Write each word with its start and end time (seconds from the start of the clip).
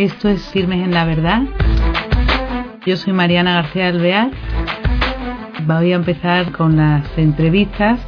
Esto 0.00 0.30
es 0.30 0.48
Firmes 0.48 0.82
en 0.82 0.94
la 0.94 1.04
Verdad. 1.04 1.42
Yo 2.86 2.96
soy 2.96 3.12
Mariana 3.12 3.56
García 3.56 3.88
Alvear. 3.88 4.30
Voy 5.66 5.92
a 5.92 5.96
empezar 5.96 6.52
con 6.52 6.78
las 6.78 7.06
entrevistas. 7.18 8.00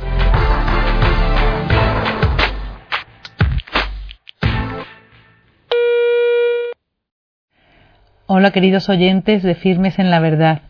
Hola 8.25 8.53
queridos 8.53 8.89
oyentes 8.89 9.43
de 9.43 9.55
Firmes 9.55 9.99
en 9.99 10.11
la 10.11 10.19
Verdad. 10.21 10.63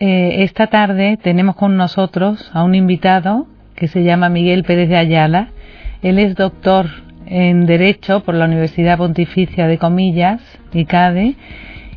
Eh, 0.00 0.42
esta 0.42 0.66
tarde 0.66 1.16
tenemos 1.22 1.54
con 1.54 1.76
nosotros 1.76 2.50
a 2.52 2.64
un 2.64 2.74
invitado 2.74 3.46
que 3.76 3.86
se 3.86 4.02
llama 4.02 4.28
Miguel 4.28 4.64
Pérez 4.64 4.88
de 4.88 4.96
Ayala. 4.96 5.50
Él 6.02 6.18
es 6.18 6.34
doctor 6.34 7.06
en 7.30 7.66
Derecho 7.66 8.20
por 8.20 8.34
la 8.34 8.46
Universidad 8.46 8.98
Pontificia 8.98 9.66
de 9.66 9.78
Comillas, 9.78 10.40
ICADE, 10.72 11.36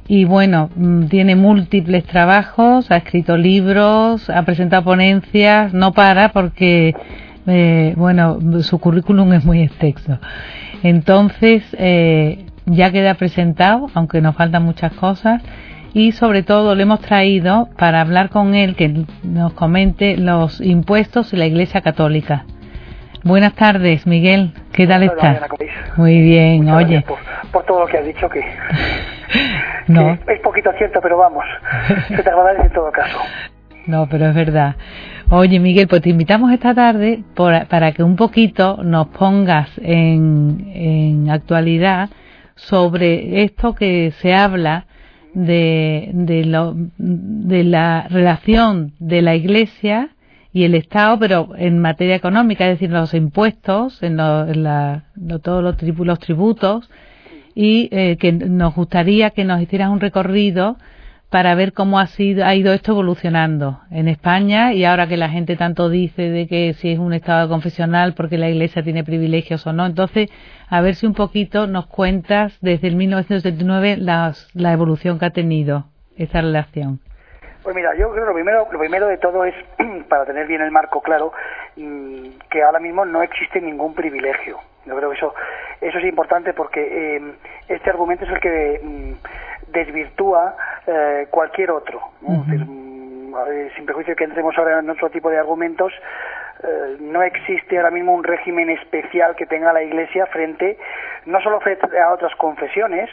y 0.07 0.25
bueno, 0.25 0.69
mm, 0.75 1.05
tiene 1.05 1.35
múltiples 1.35 2.03
trabajos, 2.03 2.91
ha 2.91 2.97
escrito 2.97 3.37
libros, 3.37 4.29
ha 4.29 4.43
presentado 4.43 4.83
ponencias, 4.83 5.73
no 5.73 5.93
para 5.93 6.33
porque, 6.33 6.93
eh, 7.47 7.93
bueno, 7.95 8.37
su 8.61 8.79
currículum 8.79 9.31
es 9.33 9.45
muy 9.45 9.61
extenso. 9.61 10.19
Entonces, 10.83 11.63
eh, 11.77 12.45
ya 12.65 12.91
queda 12.91 13.13
presentado, 13.13 13.87
aunque 13.93 14.21
nos 14.21 14.35
faltan 14.35 14.63
muchas 14.63 14.91
cosas, 14.93 15.41
y 15.93 16.11
sobre 16.13 16.43
todo 16.43 16.75
le 16.75 16.83
hemos 16.83 17.01
traído 17.01 17.69
para 17.77 18.01
hablar 18.01 18.29
con 18.29 18.55
él 18.55 18.75
que 18.75 19.05
nos 19.23 19.53
comente 19.53 20.17
los 20.17 20.61
impuestos 20.61 21.33
y 21.33 21.37
la 21.37 21.45
Iglesia 21.45 21.81
Católica. 21.81 22.45
Buenas 23.23 23.53
tardes, 23.53 24.07
Miguel. 24.07 24.51
¿Qué 24.73 24.87
tal 24.87 25.03
estás? 25.03 25.41
Muy 25.95 26.19
bien, 26.21 26.67
oye. 26.71 27.05
Por, 27.51 27.63
todo 27.65 27.81
lo 27.81 27.85
que 27.85 27.99
has 27.99 28.05
dicho, 28.05 28.27
que, 28.27 28.43
no. 29.87 30.17
es 30.27 30.39
poquito 30.39 30.71
cierto, 30.77 30.99
pero 31.01 31.17
vamos, 31.19 31.45
se 32.07 32.23
te 32.23 32.29
agradece 32.29 32.63
en 32.67 32.73
todo 32.73 32.91
caso. 32.91 33.17
No, 33.87 34.07
pero 34.07 34.27
es 34.27 34.35
verdad. 34.35 34.75
Oye, 35.31 35.59
Miguel, 35.59 35.87
pues 35.87 36.03
te 36.03 36.09
invitamos 36.09 36.51
esta 36.51 36.75
tarde 36.75 37.23
para 37.35 37.91
que 37.93 38.03
un 38.03 38.15
poquito 38.15 38.77
nos 38.83 39.07
pongas 39.07 39.71
en, 39.81 40.71
en 40.71 41.31
actualidad 41.31 42.09
sobre 42.53 43.43
esto 43.43 43.73
que 43.73 44.11
se 44.21 44.35
habla 44.35 44.85
de, 45.33 46.11
de, 46.13 46.45
lo, 46.45 46.75
de 46.75 47.63
la 47.63 48.07
relación 48.07 48.93
de 48.99 49.23
la 49.23 49.33
Iglesia 49.33 50.09
y 50.53 50.63
el 50.63 50.75
Estado, 50.75 51.17
pero 51.19 51.49
en 51.57 51.79
materia 51.79 52.15
económica, 52.15 52.65
es 52.65 52.79
decir, 52.79 52.91
los 52.91 53.13
impuestos, 53.13 54.01
en, 54.03 54.17
todos 54.17 55.63
los, 55.63 55.77
tributos, 56.19 56.89
y 57.55 57.89
eh, 57.91 58.17
que 58.17 58.31
nos 58.31 58.75
gustaría 58.75 59.29
que 59.31 59.43
nos 59.43 59.61
hicieras 59.61 59.89
un 59.89 59.99
recorrido 59.99 60.77
para 61.29 61.55
ver 61.55 61.71
cómo 61.71 61.97
ha, 61.99 62.07
sido, 62.07 62.45
ha 62.45 62.55
ido 62.55 62.73
esto 62.73 62.91
evolucionando 62.91 63.79
en 63.89 64.09
España 64.09 64.73
y 64.73 64.83
ahora 64.83 65.07
que 65.07 65.15
la 65.15 65.29
gente 65.29 65.55
tanto 65.55 65.89
dice 65.89 66.29
de 66.29 66.45
que 66.45 66.73
si 66.73 66.89
es 66.89 66.99
un 66.99 67.13
Estado 67.13 67.47
confesional 67.47 68.13
porque 68.13 68.37
la 68.37 68.49
Iglesia 68.49 68.83
tiene 68.83 69.05
privilegios 69.05 69.65
o 69.65 69.71
no. 69.71 69.85
Entonces, 69.85 70.29
a 70.67 70.81
ver 70.81 70.95
si 70.95 71.05
un 71.05 71.13
poquito 71.13 71.67
nos 71.67 71.87
cuentas 71.87 72.57
desde 72.59 72.89
el 72.89 72.97
1979 72.97 73.97
la 73.97 74.73
evolución 74.73 75.19
que 75.19 75.25
ha 75.25 75.29
tenido 75.29 75.85
esta 76.17 76.41
relación. 76.41 76.99
Pues 77.63 77.75
mira, 77.75 77.93
yo 77.95 78.11
creo 78.11 78.23
que 78.23 78.29
lo 78.29 78.33
primero, 78.33 78.67
lo 78.71 78.79
primero 78.79 79.07
de 79.07 79.17
todo 79.17 79.45
es, 79.45 79.53
para 80.09 80.25
tener 80.25 80.47
bien 80.47 80.61
el 80.61 80.71
marco 80.71 81.01
claro, 81.01 81.31
que 81.75 82.63
ahora 82.63 82.79
mismo 82.79 83.05
no 83.05 83.21
existe 83.21 83.61
ningún 83.61 83.93
privilegio. 83.93 84.59
Yo 84.85 84.95
creo 84.95 85.11
que 85.11 85.17
eso, 85.17 85.33
eso 85.79 85.97
es 85.99 86.05
importante 86.05 86.53
porque 86.53 87.17
eh, 87.17 87.33
este 87.67 87.89
argumento 87.89 88.25
es 88.25 88.31
el 88.31 88.39
que 88.39 88.81
mm, 88.83 89.71
desvirtúa 89.71 90.55
eh, 90.87 91.27
cualquier 91.29 91.71
otro. 91.71 92.01
Mm, 92.21 93.33
sin 93.75 93.85
prejuicio 93.85 94.15
que 94.15 94.25
entremos 94.25 94.57
ahora 94.57 94.79
en 94.79 94.89
otro 94.89 95.09
tipo 95.09 95.29
de 95.29 95.37
argumentos, 95.37 95.93
eh, 96.63 96.97
no 96.99 97.23
existe 97.23 97.77
ahora 97.77 97.89
mismo 97.89 98.13
un 98.13 98.23
régimen 98.23 98.69
especial 98.69 99.35
que 99.35 99.45
tenga 99.45 99.73
la 99.73 99.81
Iglesia 99.81 100.25
frente, 100.27 100.77
no 101.25 101.41
solo 101.41 101.59
frente 101.59 101.99
a 101.99 102.11
otras 102.11 102.35
confesiones, 102.35 103.09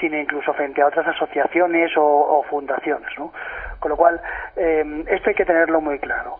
sino 0.00 0.18
incluso 0.18 0.52
frente 0.52 0.82
a 0.82 0.86
otras 0.86 1.06
asociaciones 1.06 1.92
o, 1.96 2.44
fundaciones. 2.50 3.08
¿no? 3.18 3.32
Con 3.78 3.90
lo 3.90 3.96
cual, 3.96 4.20
eh, 4.56 5.04
esto 5.08 5.30
hay 5.30 5.34
que 5.34 5.44
tenerlo 5.44 5.80
muy 5.80 5.98
claro. 5.98 6.38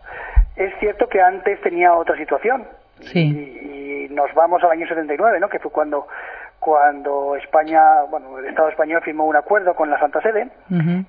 Es 0.56 0.72
cierto 0.78 1.08
que 1.08 1.20
antes 1.20 1.60
tenía 1.60 1.94
otra 1.94 2.16
situación. 2.16 2.66
Y, 3.12 4.08
nos 4.10 4.32
vamos 4.34 4.62
al 4.64 4.70
año 4.70 4.86
79, 4.86 5.38
¿no? 5.40 5.48
que 5.48 5.58
fue 5.58 5.70
cuando 5.70 6.06
cuando 6.58 7.36
España, 7.36 8.02
bueno, 8.10 8.38
el 8.38 8.46
Estado 8.46 8.70
español 8.70 9.02
firmó 9.02 9.26
un 9.26 9.36
acuerdo 9.36 9.74
con 9.74 9.90
la 9.90 9.98
Santa 10.00 10.20
Sede, 10.22 10.48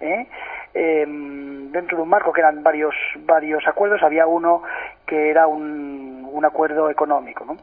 ¿eh? 0.01 0.27
Em, 0.73 1.71
dentro 1.71 1.97
de 1.97 2.03
un 2.03 2.09
marco 2.09 2.31
que 2.31 2.41
eran 2.41 2.61
varios 2.61 2.94
varios 3.25 3.65
acuerdos, 3.67 4.03
había 4.03 4.27
uno 4.27 4.61
que 5.05 5.31
era 5.31 5.47
un, 5.47 6.27
un 6.31 6.45
acuerdo 6.45 6.89
económico, 6.89 7.45
¿no? 7.45 7.57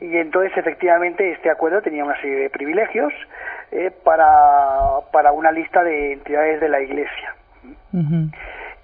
Y 0.00 0.16
entonces, 0.16 0.56
efectivamente, 0.56 1.32
este 1.32 1.50
acuerdo 1.50 1.82
tenía 1.82 2.04
una 2.04 2.18
serie 2.20 2.36
de 2.36 2.50
privilegios 2.50 3.12
eh, 3.70 3.90
para, 4.04 5.00
para 5.12 5.32
una 5.32 5.52
lista 5.52 5.84
de 5.84 6.14
entidades 6.14 6.60
de 6.60 6.68
la 6.68 6.80
Iglesia. 6.80 7.34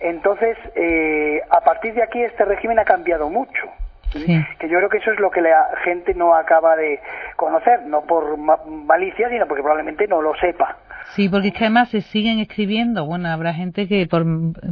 Entonces, 0.01 0.57
eh, 0.75 1.41
a 1.51 1.61
partir 1.61 1.95
de 1.95 2.03
aquí, 2.03 2.21
este 2.23 2.45
régimen 2.45 2.79
ha 2.79 2.85
cambiado 2.85 3.31
mucho. 3.31 3.69
Que 4.13 4.69
yo 4.69 4.79
creo 4.79 4.91
que 4.91 4.99
eso 4.99 5.11
es 5.11 5.19
lo 5.21 5.31
que 5.31 5.41
la 5.41 5.69
gente 5.85 6.13
no 6.15 6.35
acaba 6.35 6.77
de 6.77 7.01
conocer, 7.37 7.83
no 7.87 8.03
por 8.03 8.37
malicia, 8.37 9.29
sino 9.31 9.47
porque 9.47 9.63
probablemente 9.63 10.07
no 10.07 10.21
lo 10.21 10.35
sepa. 10.37 10.77
Sí, 11.15 11.29
porque 11.29 11.49
es 11.49 11.55
que 11.55 11.65
además 11.65 11.91
se 11.91 12.01
siguen 12.01 12.39
escribiendo. 12.39 13.07
Bueno, 13.07 13.29
habrá 13.29 13.55
gente 13.55 13.89
que, 13.89 14.07
por, 14.07 14.25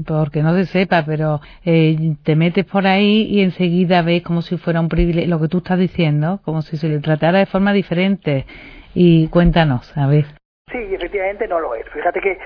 porque 0.06 0.42
no 0.42 0.54
se 0.54 0.66
sepa, 0.66 1.04
pero 1.06 1.40
eh, 1.64 2.16
te 2.22 2.36
metes 2.36 2.64
por 2.66 2.86
ahí 2.86 3.22
y 3.30 3.42
enseguida 3.42 4.02
ves 4.02 4.22
como 4.22 4.42
si 4.42 4.56
fuera 4.56 4.80
un 4.80 4.88
privilegio, 4.88 5.28
lo 5.30 5.40
que 5.40 5.48
tú 5.48 5.58
estás 5.58 5.78
diciendo, 5.78 6.40
como 6.44 6.62
si 6.62 6.76
se 6.76 6.88
le 6.88 7.00
tratara 7.00 7.38
de 7.38 7.46
forma 7.46 7.72
diferente. 7.72 8.46
Y 8.94 9.28
cuéntanos, 9.28 9.96
a 9.96 10.06
ver. 10.06 10.39
Sí, 10.70 10.94
efectivamente 10.94 11.48
no 11.48 11.60
lo 11.60 11.74
es. 11.74 11.88
Fíjate 11.90 12.20
que, 12.20 12.38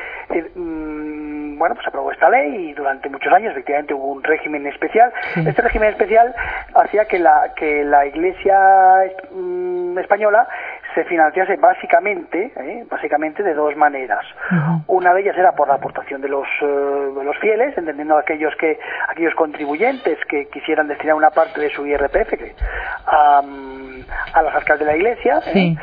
mm, 0.54 1.58
bueno, 1.58 1.74
pues 1.74 1.86
aprobó 1.86 2.10
esta 2.12 2.30
ley 2.30 2.70
y 2.70 2.72
durante 2.74 3.08
muchos 3.08 3.32
años 3.32 3.52
efectivamente 3.52 3.94
hubo 3.94 4.12
un 4.12 4.22
régimen 4.22 4.66
especial. 4.66 5.12
Este 5.36 5.62
régimen 5.62 5.90
especial 5.90 6.34
hacía 6.74 7.04
que 7.04 7.18
la, 7.18 7.52
que 7.56 7.84
la 7.84 8.06
Iglesia 8.06 8.58
mm, 9.30 9.98
española 9.98 10.48
se 10.94 11.04
financiase 11.04 11.56
básicamente, 11.56 12.52
¿eh? 12.56 12.86
básicamente 12.88 13.42
de 13.42 13.54
dos 13.54 13.76
maneras. 13.76 14.24
Una 14.86 15.12
de 15.12 15.22
ellas 15.22 15.36
era 15.36 15.52
por 15.52 15.68
la 15.68 15.74
aportación 15.74 16.20
de 16.20 16.28
los, 16.28 16.46
eh, 16.62 16.66
de 16.66 17.24
los 17.24 17.36
fieles, 17.38 17.76
entendiendo 17.76 18.16
aquellos 18.16 18.54
que 18.56 18.78
aquellos 19.08 19.34
contribuyentes 19.34 20.18
que 20.26 20.46
quisieran 20.48 20.86
destinar 20.86 21.16
una 21.16 21.30
parte 21.30 21.60
de 21.60 21.70
su 21.70 21.84
IRPF 21.84 22.32
a, 23.06 23.42
a 24.32 24.42
las 24.42 24.54
arcas 24.54 24.78
de 24.78 24.84
la 24.84 24.96
Iglesia. 24.96 25.41
¿eh? 25.46 25.76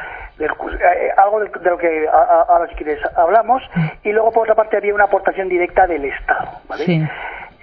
Algo 1.17 1.39
de, 1.39 1.49
lo 1.63 1.77
que 1.77 2.07
ahora 2.07 2.67
si 2.69 2.75
quieres 2.75 2.99
hablamos 3.15 3.63
y 4.03 4.11
luego 4.11 4.31
por 4.31 4.43
otra 4.43 4.55
parte 4.55 4.77
había 4.77 4.93
una 4.93 5.05
aportación 5.05 5.49
directa 5.49 5.87
del 5.87 6.05
Estado 6.05 6.49
¿vale? 6.67 7.09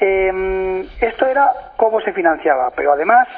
Em, 0.00 0.86
esto 1.00 1.26
era 1.26 1.50
cómo 1.76 2.00
se 2.00 2.12
financiaba 2.12 2.70
pero 2.74 2.92
además 2.92 3.28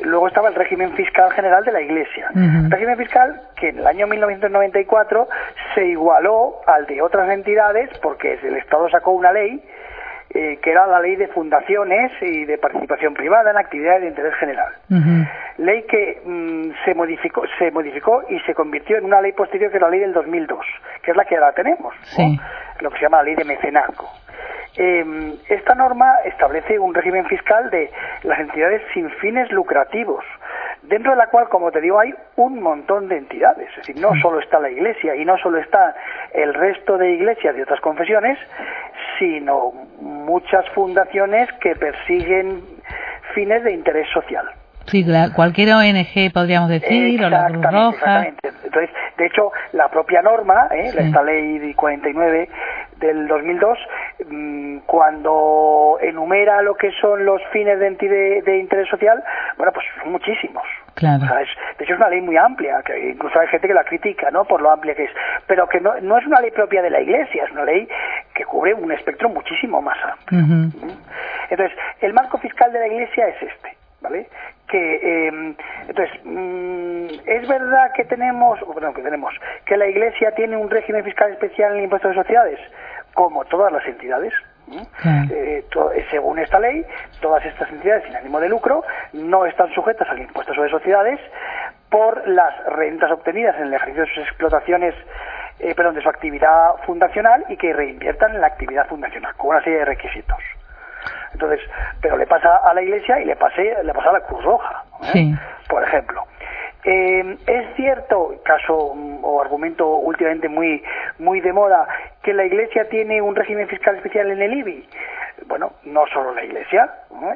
Luego 0.00 0.28
estaba 0.28 0.48
el 0.48 0.54
régimen 0.54 0.92
fiscal 0.94 1.30
general 1.32 1.64
de 1.64 1.72
la 1.72 1.80
Iglesia. 1.80 2.30
El 2.34 2.70
régimen 2.70 2.96
fiscal 2.96 3.40
que 3.56 3.68
en 3.68 3.78
el 3.78 3.86
año 3.86 4.06
1994 4.06 5.28
se 5.74 5.86
igualó 5.86 6.60
al 6.66 6.86
de 6.86 7.02
otras 7.02 7.28
entidades 7.30 7.90
porque 8.02 8.38
el 8.42 8.56
Estado 8.56 8.88
sacó 8.88 9.12
una 9.12 9.32
ley 9.32 9.62
eh, 10.34 10.58
que 10.62 10.70
era 10.70 10.86
la 10.86 11.00
ley 11.00 11.16
de 11.16 11.28
fundaciones 11.28 12.10
y 12.22 12.44
de 12.44 12.56
participación 12.56 13.12
privada 13.12 13.50
en 13.50 13.58
actividades 13.58 14.02
de 14.02 14.08
interés 14.08 14.34
general. 14.36 14.72
Ley 15.58 15.82
que 15.82 16.22
mm, 16.24 16.70
se 16.84 16.94
modificó 16.94 17.42
se 17.58 17.70
modificó 17.70 18.22
y 18.28 18.40
se 18.40 18.54
convirtió 18.54 18.96
en 18.96 19.04
una 19.04 19.20
ley 19.20 19.32
posterior 19.32 19.70
que 19.70 19.76
es 19.76 19.82
la 19.82 19.90
ley 19.90 20.00
del 20.00 20.12
2002, 20.14 20.64
que 21.02 21.10
es 21.10 21.16
la 21.16 21.24
que 21.24 21.36
ahora 21.36 21.52
tenemos, 21.52 21.94
lo 22.80 22.90
que 22.90 22.96
se 22.96 23.02
llama 23.02 23.18
la 23.18 23.24
ley 23.24 23.34
de 23.34 23.44
mecenazgo. 23.44 24.08
Eh, 24.76 25.34
esta 25.48 25.74
norma 25.74 26.14
establece 26.24 26.78
un 26.78 26.94
régimen 26.94 27.26
fiscal 27.26 27.68
de 27.70 27.90
las 28.22 28.40
entidades 28.40 28.80
sin 28.94 29.10
fines 29.10 29.50
lucrativos, 29.52 30.24
dentro 30.82 31.12
de 31.12 31.16
la 31.16 31.28
cual, 31.28 31.48
como 31.48 31.70
te 31.70 31.80
digo, 31.80 31.98
hay 31.98 32.14
un 32.36 32.60
montón 32.60 33.08
de 33.08 33.18
entidades. 33.18 33.68
Es 33.70 33.76
decir, 33.76 34.00
no 34.00 34.10
solo 34.20 34.40
está 34.40 34.58
la 34.60 34.70
Iglesia 34.70 35.14
y 35.16 35.24
no 35.24 35.36
solo 35.38 35.58
está 35.58 35.94
el 36.32 36.54
resto 36.54 36.98
de 36.98 37.12
iglesias 37.12 37.54
de 37.54 37.62
otras 37.62 37.80
confesiones, 37.80 38.38
sino 39.18 39.72
muchas 40.00 40.68
fundaciones 40.70 41.50
que 41.60 41.74
persiguen 41.76 42.62
fines 43.34 43.62
de 43.64 43.72
interés 43.72 44.08
social. 44.10 44.48
Sí, 44.86 45.06
cualquier 45.34 45.72
ONG 45.72 46.32
podríamos 46.32 46.68
decir, 46.68 47.24
o 47.24 47.30
la 47.30 47.48
Cruz 47.48 47.64
Roja. 47.64 48.26
Entonces, 48.26 48.90
de 49.16 49.26
hecho, 49.26 49.52
la 49.72 49.88
propia 49.88 50.22
norma, 50.22 50.68
¿eh? 50.72 50.92
esta 50.96 51.22
ley 51.22 51.72
49 51.74 52.48
del 52.96 53.26
2002, 53.26 53.78
mm, 54.28 54.78
cuando 54.86 55.98
enumera 56.00 56.62
lo 56.62 56.74
que 56.74 56.90
son 57.00 57.24
los 57.24 57.42
fines 57.52 57.78
de, 57.78 58.42
de, 58.44 58.58
interés 58.58 58.88
social, 58.88 59.22
bueno, 59.56 59.72
pues 59.72 59.86
son 60.00 60.12
muchísimos. 60.12 60.62
Claro. 60.94 61.24
de 61.24 61.84
hecho, 61.84 61.94
es 61.94 61.98
una 61.98 62.08
ley 62.08 62.20
muy 62.20 62.36
amplia, 62.36 62.82
que 62.84 63.10
incluso 63.10 63.38
hay 63.40 63.48
gente 63.48 63.66
que 63.66 63.74
la 63.74 63.84
critica, 63.84 64.30
¿no? 64.30 64.44
Por 64.44 64.60
lo 64.60 64.70
amplia 64.70 64.94
que 64.94 65.04
es. 65.04 65.10
Pero 65.46 65.66
que 65.66 65.80
no, 65.80 65.98
no 66.00 66.18
es 66.18 66.26
una 66.26 66.40
ley 66.40 66.50
propia 66.50 66.82
de 66.82 66.90
la 66.90 67.00
Iglesia, 67.00 67.44
es 67.44 67.50
una 67.50 67.64
ley 67.64 67.88
que 68.34 68.44
cubre 68.44 68.74
un 68.74 68.92
espectro 68.92 69.28
muchísimo 69.28 69.80
más 69.80 69.98
amplio. 70.04 70.40
Entonces, 71.50 71.76
el 72.00 72.12
marco 72.12 72.38
fiscal 72.38 72.72
de 72.72 72.78
la 72.78 72.86
Iglesia 72.88 73.28
es 73.28 73.42
este, 73.42 73.76
¿vale? 74.00 74.28
Que, 74.72 75.28
em, 75.28 75.54
entonces, 75.86 76.18
mm, 76.24 77.06
es 77.26 77.46
verdad 77.46 77.92
que 77.94 78.04
tenemos, 78.06 78.58
que 78.94 79.02
tenemos, 79.02 79.34
que 79.66 79.76
la 79.76 79.86
Iglesia 79.86 80.32
tiene 80.34 80.56
un 80.56 80.70
régimen 80.70 81.04
fiscal 81.04 81.30
especial 81.30 81.72
en 81.72 81.78
el 81.78 81.84
impuesto 81.84 82.08
de 82.08 82.14
sociedades, 82.14 82.58
como 83.12 83.44
todas 83.44 83.70
las 83.70 83.86
entidades, 83.86 84.32
eh, 85.04 85.62
según 86.10 86.38
esta 86.38 86.58
ley, 86.58 86.86
todas 87.20 87.44
estas 87.44 87.70
entidades 87.70 88.04
sin 88.04 88.16
ánimo 88.16 88.40
de 88.40 88.48
lucro 88.48 88.82
no 89.12 89.44
están 89.44 89.70
sujetas 89.74 90.08
al 90.08 90.20
impuesto 90.20 90.54
sobre 90.54 90.70
sociedades 90.70 91.20
por 91.90 92.26
las 92.26 92.64
rentas 92.64 93.10
obtenidas 93.10 93.54
en 93.56 93.66
el 93.66 93.74
ejercicio 93.74 94.04
de 94.04 94.14
sus 94.14 94.24
explotaciones, 94.24 94.94
eh, 95.58 95.74
perdón, 95.74 95.96
de 95.96 96.00
su 96.00 96.08
actividad 96.08 96.76
fundacional 96.86 97.44
y 97.50 97.58
que 97.58 97.74
reinviertan 97.74 98.34
en 98.34 98.40
la 98.40 98.46
actividad 98.46 98.88
fundacional, 98.88 99.34
con 99.36 99.50
una 99.50 99.62
serie 99.62 99.80
de 99.80 99.84
requisitos. 99.84 100.38
Entonces, 101.32 101.60
pero 102.00 102.16
le 102.16 102.26
pasa 102.26 102.56
a 102.56 102.74
la 102.74 102.82
Iglesia 102.82 103.20
y 103.20 103.24
le, 103.24 103.36
pase, 103.36 103.74
le 103.82 103.92
pasa 103.92 104.10
a 104.10 104.12
la 104.14 104.20
Cruz 104.20 104.44
Roja, 104.44 104.84
¿eh? 105.14 105.34
por 105.68 105.82
ejemplo. 105.82 106.24
Eh, 106.84 107.36
es 107.46 107.76
cierto, 107.76 108.34
caso 108.44 108.92
mm, 108.94 109.24
o 109.24 109.40
argumento 109.40 109.86
últimamente 109.88 110.48
muy, 110.48 110.82
muy 111.18 111.40
de 111.40 111.52
moda, 111.52 111.86
que 112.22 112.32
la 112.32 112.44
Iglesia 112.44 112.88
tiene 112.88 113.22
un 113.22 113.36
régimen 113.36 113.68
fiscal 113.68 113.96
especial 113.96 114.30
en 114.30 114.42
el 114.42 114.52
IBI. 114.52 114.88
Bueno, 115.52 115.74
no 115.84 116.06
solo 116.06 116.34
la 116.34 116.42
Iglesia. 116.44 116.90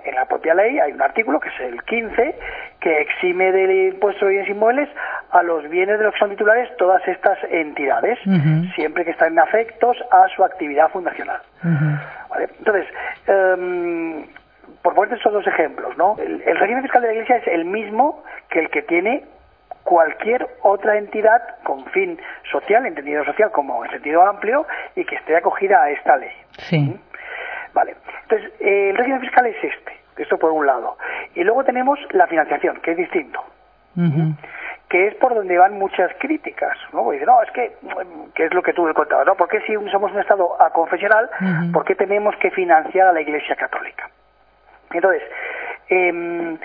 En 0.06 0.14
la 0.14 0.24
propia 0.24 0.54
ley 0.54 0.78
hay 0.78 0.90
un 0.90 1.02
artículo, 1.02 1.38
que 1.38 1.50
es 1.50 1.60
el 1.60 1.82
15, 1.82 2.34
que 2.80 3.00
exime 3.02 3.52
del 3.52 3.92
impuesto 3.92 4.24
de 4.24 4.30
bienes 4.30 4.48
inmuebles 4.48 4.88
a 5.32 5.42
los 5.42 5.68
bienes 5.68 5.98
de 5.98 6.04
los 6.06 6.14
que 6.14 6.20
son 6.20 6.30
titulares 6.30 6.74
todas 6.78 7.06
estas 7.06 7.36
entidades, 7.50 8.18
siempre 8.74 9.04
que 9.04 9.10
están 9.10 9.38
afectos 9.38 9.98
a 10.10 10.28
su 10.34 10.42
actividad 10.42 10.88
fundacional. 10.88 11.42
Entonces, 12.58 12.86
em, 13.26 14.24
por 14.80 14.94
poner 14.94 15.12
estos 15.12 15.34
dos 15.34 15.46
ejemplos, 15.46 15.94
¿no? 15.98 16.16
el 16.18 16.56
régimen 16.56 16.84
fiscal 16.84 17.02
de 17.02 17.08
la 17.08 17.12
Iglesia 17.12 17.36
es 17.36 17.48
el 17.48 17.66
mismo 17.66 18.24
que 18.48 18.60
el 18.60 18.70
que 18.70 18.80
tiene 18.80 19.24
cualquier 19.86 20.46
otra 20.62 20.98
entidad 20.98 21.40
con 21.62 21.86
fin 21.86 22.18
social, 22.50 22.84
entendido 22.84 23.24
social 23.24 23.50
como 23.52 23.84
en 23.84 23.90
sentido 23.92 24.26
amplio, 24.26 24.66
y 24.96 25.04
que 25.04 25.14
esté 25.14 25.36
acogida 25.36 25.82
a 25.82 25.90
esta 25.90 26.16
ley. 26.16 26.32
Sí. 26.58 26.98
Vale. 27.76 27.94
Entonces, 28.23 28.50
eh, 28.58 28.88
el 28.90 28.96
régimen 28.96 29.20
fiscal 29.20 29.44
es 29.44 29.62
este, 29.62 29.93
esto 30.17 30.38
por 30.38 30.50
un 30.50 30.64
lado. 30.64 30.96
Y 31.34 31.44
luego 31.44 31.62
tenemos 31.62 31.99
la 32.12 32.26
financiación, 32.26 32.81
que 32.81 32.93
es 32.93 32.96
distinto. 32.96 33.44
¿Mm? 33.94 34.32
que 34.88 35.08
es 35.08 35.14
por 35.17 35.34
donde 35.34 35.58
van 35.58 35.76
muchas 35.78 36.12
críticas, 36.20 36.78
¿no? 36.93 37.02
Porque 37.02 37.26
no, 37.26 37.43
es 37.43 37.50
que, 37.50 37.73
que 38.34 38.44
es 38.44 38.55
lo 38.55 38.62
que 38.62 38.73
tú 38.73 38.88
contabas, 38.94 39.26
¿no? 39.26 39.34
¿Por 39.34 39.49
qué 39.49 39.61
si 39.62 39.75
somos 39.90 40.12
un 40.12 40.20
Estado 40.20 40.49
confesional, 40.73 41.28
por 41.73 41.84
qué 41.84 41.96
tenemos 41.96 42.37
que 42.37 42.52
financiar 42.52 43.08
a 43.08 43.12
la 43.12 43.20
Iglesia 43.20 43.56
Católica? 43.56 44.08
Entonces, 44.93 45.23
eh, 45.88 46.56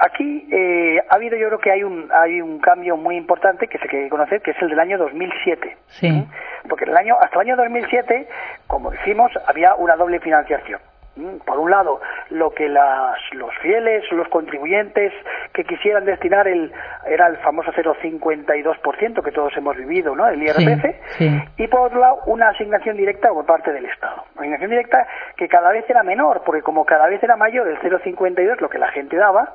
Aquí 0.00 0.48
eh, 0.50 1.00
ha 1.08 1.14
habido, 1.14 1.36
yo 1.36 1.46
creo 1.48 1.58
que 1.58 1.70
hay 1.70 1.84
un, 1.84 2.10
hay 2.12 2.40
un 2.40 2.58
cambio 2.58 2.96
muy 2.96 3.16
importante 3.16 3.68
que 3.68 3.78
se 3.78 3.86
quiere 3.86 4.08
conocer, 4.08 4.42
que 4.42 4.50
es 4.50 4.62
el 4.62 4.70
del 4.70 4.80
año 4.80 4.98
2007. 4.98 5.76
Sí. 5.86 6.26
Porque 6.68 6.84
el 6.84 6.96
año, 6.96 7.16
hasta 7.20 7.36
el 7.40 7.48
año 7.48 7.56
2007, 7.56 8.28
como 8.66 8.90
decimos, 8.90 9.30
había 9.46 9.74
una 9.74 9.96
doble 9.96 10.20
financiación. 10.20 10.80
Mm, 11.16 11.36
por 11.46 11.58
un 11.58 11.70
lado, 11.70 12.00
lo 12.30 12.50
que 12.50 12.68
las, 12.68 13.16
los 13.32 13.54
fieles, 13.58 14.04
los 14.10 14.26
contribuyentes 14.28 15.12
que 15.52 15.62
quisieran 15.64 16.04
destinar 16.04 16.48
el, 16.48 16.72
era 17.06 17.28
el 17.28 17.36
famoso 17.36 17.70
0,52% 17.72 19.22
que 19.22 19.30
todos 19.30 19.56
hemos 19.56 19.76
vivido, 19.76 20.16
¿no? 20.16 20.26
El 20.26 20.42
IRPF. 20.42 21.20
Y 21.56 21.68
por 21.68 21.82
otro 21.82 22.00
lado, 22.00 22.18
una 22.26 22.48
asignación 22.48 22.96
directa 22.96 23.28
por 23.28 23.46
parte 23.46 23.72
del 23.72 23.84
Estado. 23.86 24.24
Una 24.34 24.42
asignación 24.42 24.70
directa 24.70 25.06
que 25.36 25.46
cada 25.46 25.70
vez 25.70 25.88
era 25.88 26.02
menor, 26.02 26.42
porque 26.44 26.62
como 26.62 26.84
cada 26.84 27.06
vez 27.06 27.22
era 27.22 27.36
mayor 27.36 27.68
el 27.68 27.78
0,52, 27.78 28.60
lo 28.60 28.68
que 28.68 28.78
la 28.78 28.88
gente 28.88 29.16
daba, 29.16 29.54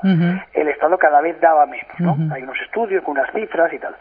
el 0.53 0.67
Estado 0.69 0.97
cada 0.97 1.19
vez 1.19 1.39
daba 1.41 1.65
menos, 1.65 1.99
¿no? 1.99 2.17
Hay 2.33 2.43
unos 2.43 2.59
estudios 2.61 3.03
con 3.03 3.17
unas 3.17 3.31
cifras 3.33 3.73
y 3.73 3.79
tal. 3.79 3.95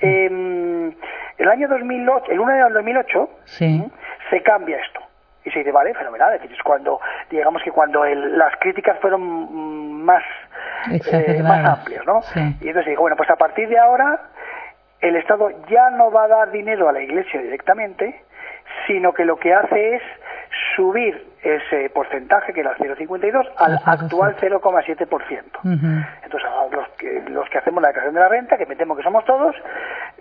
Eh, 0.00 0.92
el 1.38 1.48
año 1.48 1.68
2008, 1.68 2.32
el 2.32 2.40
1 2.40 2.52
de 2.52 2.70
2008, 2.74 3.30
se 3.46 4.42
cambia 4.42 4.78
esto 4.78 5.07
y 5.44 5.50
se 5.50 5.60
dice, 5.60 5.72
vale, 5.72 5.94
fenomenal. 5.94 6.34
Es 6.34 6.42
decir, 6.42 6.56
es 6.56 6.62
cuando, 6.62 7.00
digamos 7.30 7.62
que 7.62 7.70
cuando 7.70 8.04
las 8.04 8.54
críticas 8.60 8.98
fueron 9.00 10.02
más, 10.02 10.22
eh, 10.90 11.42
más 11.42 11.64
amplias, 11.64 12.04
¿no? 12.06 12.20
Y 12.60 12.68
entonces 12.68 12.86
digo, 12.86 13.02
bueno, 13.02 13.16
pues 13.16 13.30
a 13.30 13.36
partir 13.36 13.68
de 13.68 13.78
ahora 13.78 14.20
el 15.00 15.16
Estado 15.16 15.50
ya 15.68 15.90
no 15.90 16.10
va 16.10 16.24
a 16.24 16.28
dar 16.28 16.50
dinero 16.50 16.88
a 16.88 16.92
la 16.92 17.00
Iglesia 17.00 17.40
directamente, 17.40 18.22
sino 18.86 19.12
que 19.12 19.24
lo 19.24 19.36
que 19.36 19.54
hace 19.54 19.96
es 19.96 20.02
subir 20.78 21.26
ese 21.42 21.90
porcentaje, 21.90 22.52
que 22.52 22.60
era 22.60 22.70
el 22.70 22.76
0,52, 22.76 23.48
al 23.56 23.80
actual 23.84 24.36
0,7%. 24.36 25.42
Entonces, 26.22 26.50
los 26.70 26.88
que, 26.96 27.22
los 27.30 27.48
que 27.50 27.58
hacemos 27.58 27.82
la 27.82 27.88
declaración 27.88 28.14
de 28.14 28.20
la 28.20 28.28
renta, 28.28 28.56
que 28.56 28.66
metemos 28.66 28.96
que 28.96 29.02
somos 29.02 29.24
todos, 29.24 29.56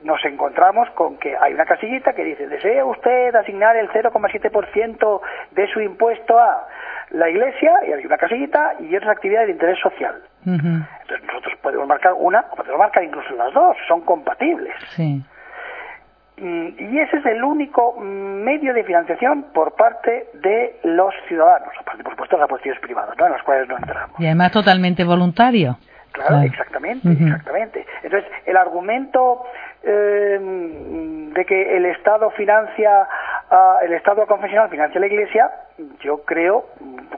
nos 0.03 0.23
encontramos 0.25 0.89
con 0.91 1.17
que 1.17 1.37
hay 1.37 1.53
una 1.53 1.65
casillita 1.65 2.13
que 2.13 2.23
dice, 2.23 2.47
¿desea 2.47 2.83
usted 2.85 3.35
asignar 3.35 3.75
el 3.75 3.87
0,7% 3.89 5.21
de 5.51 5.67
su 5.67 5.79
impuesto 5.79 6.39
a 6.39 6.67
la 7.11 7.29
iglesia? 7.29 7.73
Y 7.87 7.93
hay 7.93 8.05
una 8.05 8.17
casillita 8.17 8.73
y 8.79 8.95
otras 8.95 9.11
actividades 9.11 9.47
de 9.47 9.53
interés 9.53 9.79
social. 9.79 10.15
Entonces, 10.43 11.27
nosotros 11.27 11.53
podemos 11.61 11.87
marcar 11.87 12.13
una 12.13 12.45
o 12.51 12.55
podemos 12.55 12.79
marcar 12.79 13.03
incluso 13.03 13.31
las 13.35 13.53
dos, 13.53 13.77
son 13.87 14.01
compatibles. 14.01 14.73
Sí. 14.95 15.23
Mm, 16.39 16.67
y 16.77 16.99
ese 16.99 17.17
es 17.17 17.25
el 17.25 17.43
único 17.43 17.95
medio 17.99 18.73
de 18.73 18.83
financiación 18.83 19.47
por 19.53 19.73
parte 19.73 20.27
de 20.35 20.79
los 20.83 21.13
ciudadanos, 21.27 21.73
aparte 21.79 22.03
por 22.03 22.13
supuesto 22.13 22.35
de 22.35 22.41
las 22.41 22.45
aportaciones 22.45 22.79
privadas, 22.79 23.17
¿no? 23.17 23.25
en 23.25 23.31
las 23.31 23.43
cuales 23.43 23.67
no 23.67 23.77
entramos. 23.77 24.19
Y 24.19 24.25
además 24.25 24.51
totalmente 24.51 25.03
voluntario. 25.03 25.77
Claro, 26.11 26.41
exactamente, 26.41 27.11
exactamente. 27.11 27.85
Entonces, 28.01 28.29
el 28.45 28.57
argumento 28.57 29.43
eh, 29.83 30.39
de 30.39 31.45
que 31.45 31.77
el 31.77 31.85
Estado 31.85 32.31
financia, 32.31 33.07
el 33.83 33.93
Estado 33.93 34.25
confesional 34.25 34.69
financia 34.69 34.99
la 34.99 35.07
Iglesia, 35.07 35.51
yo 36.01 36.23
creo, 36.23 36.65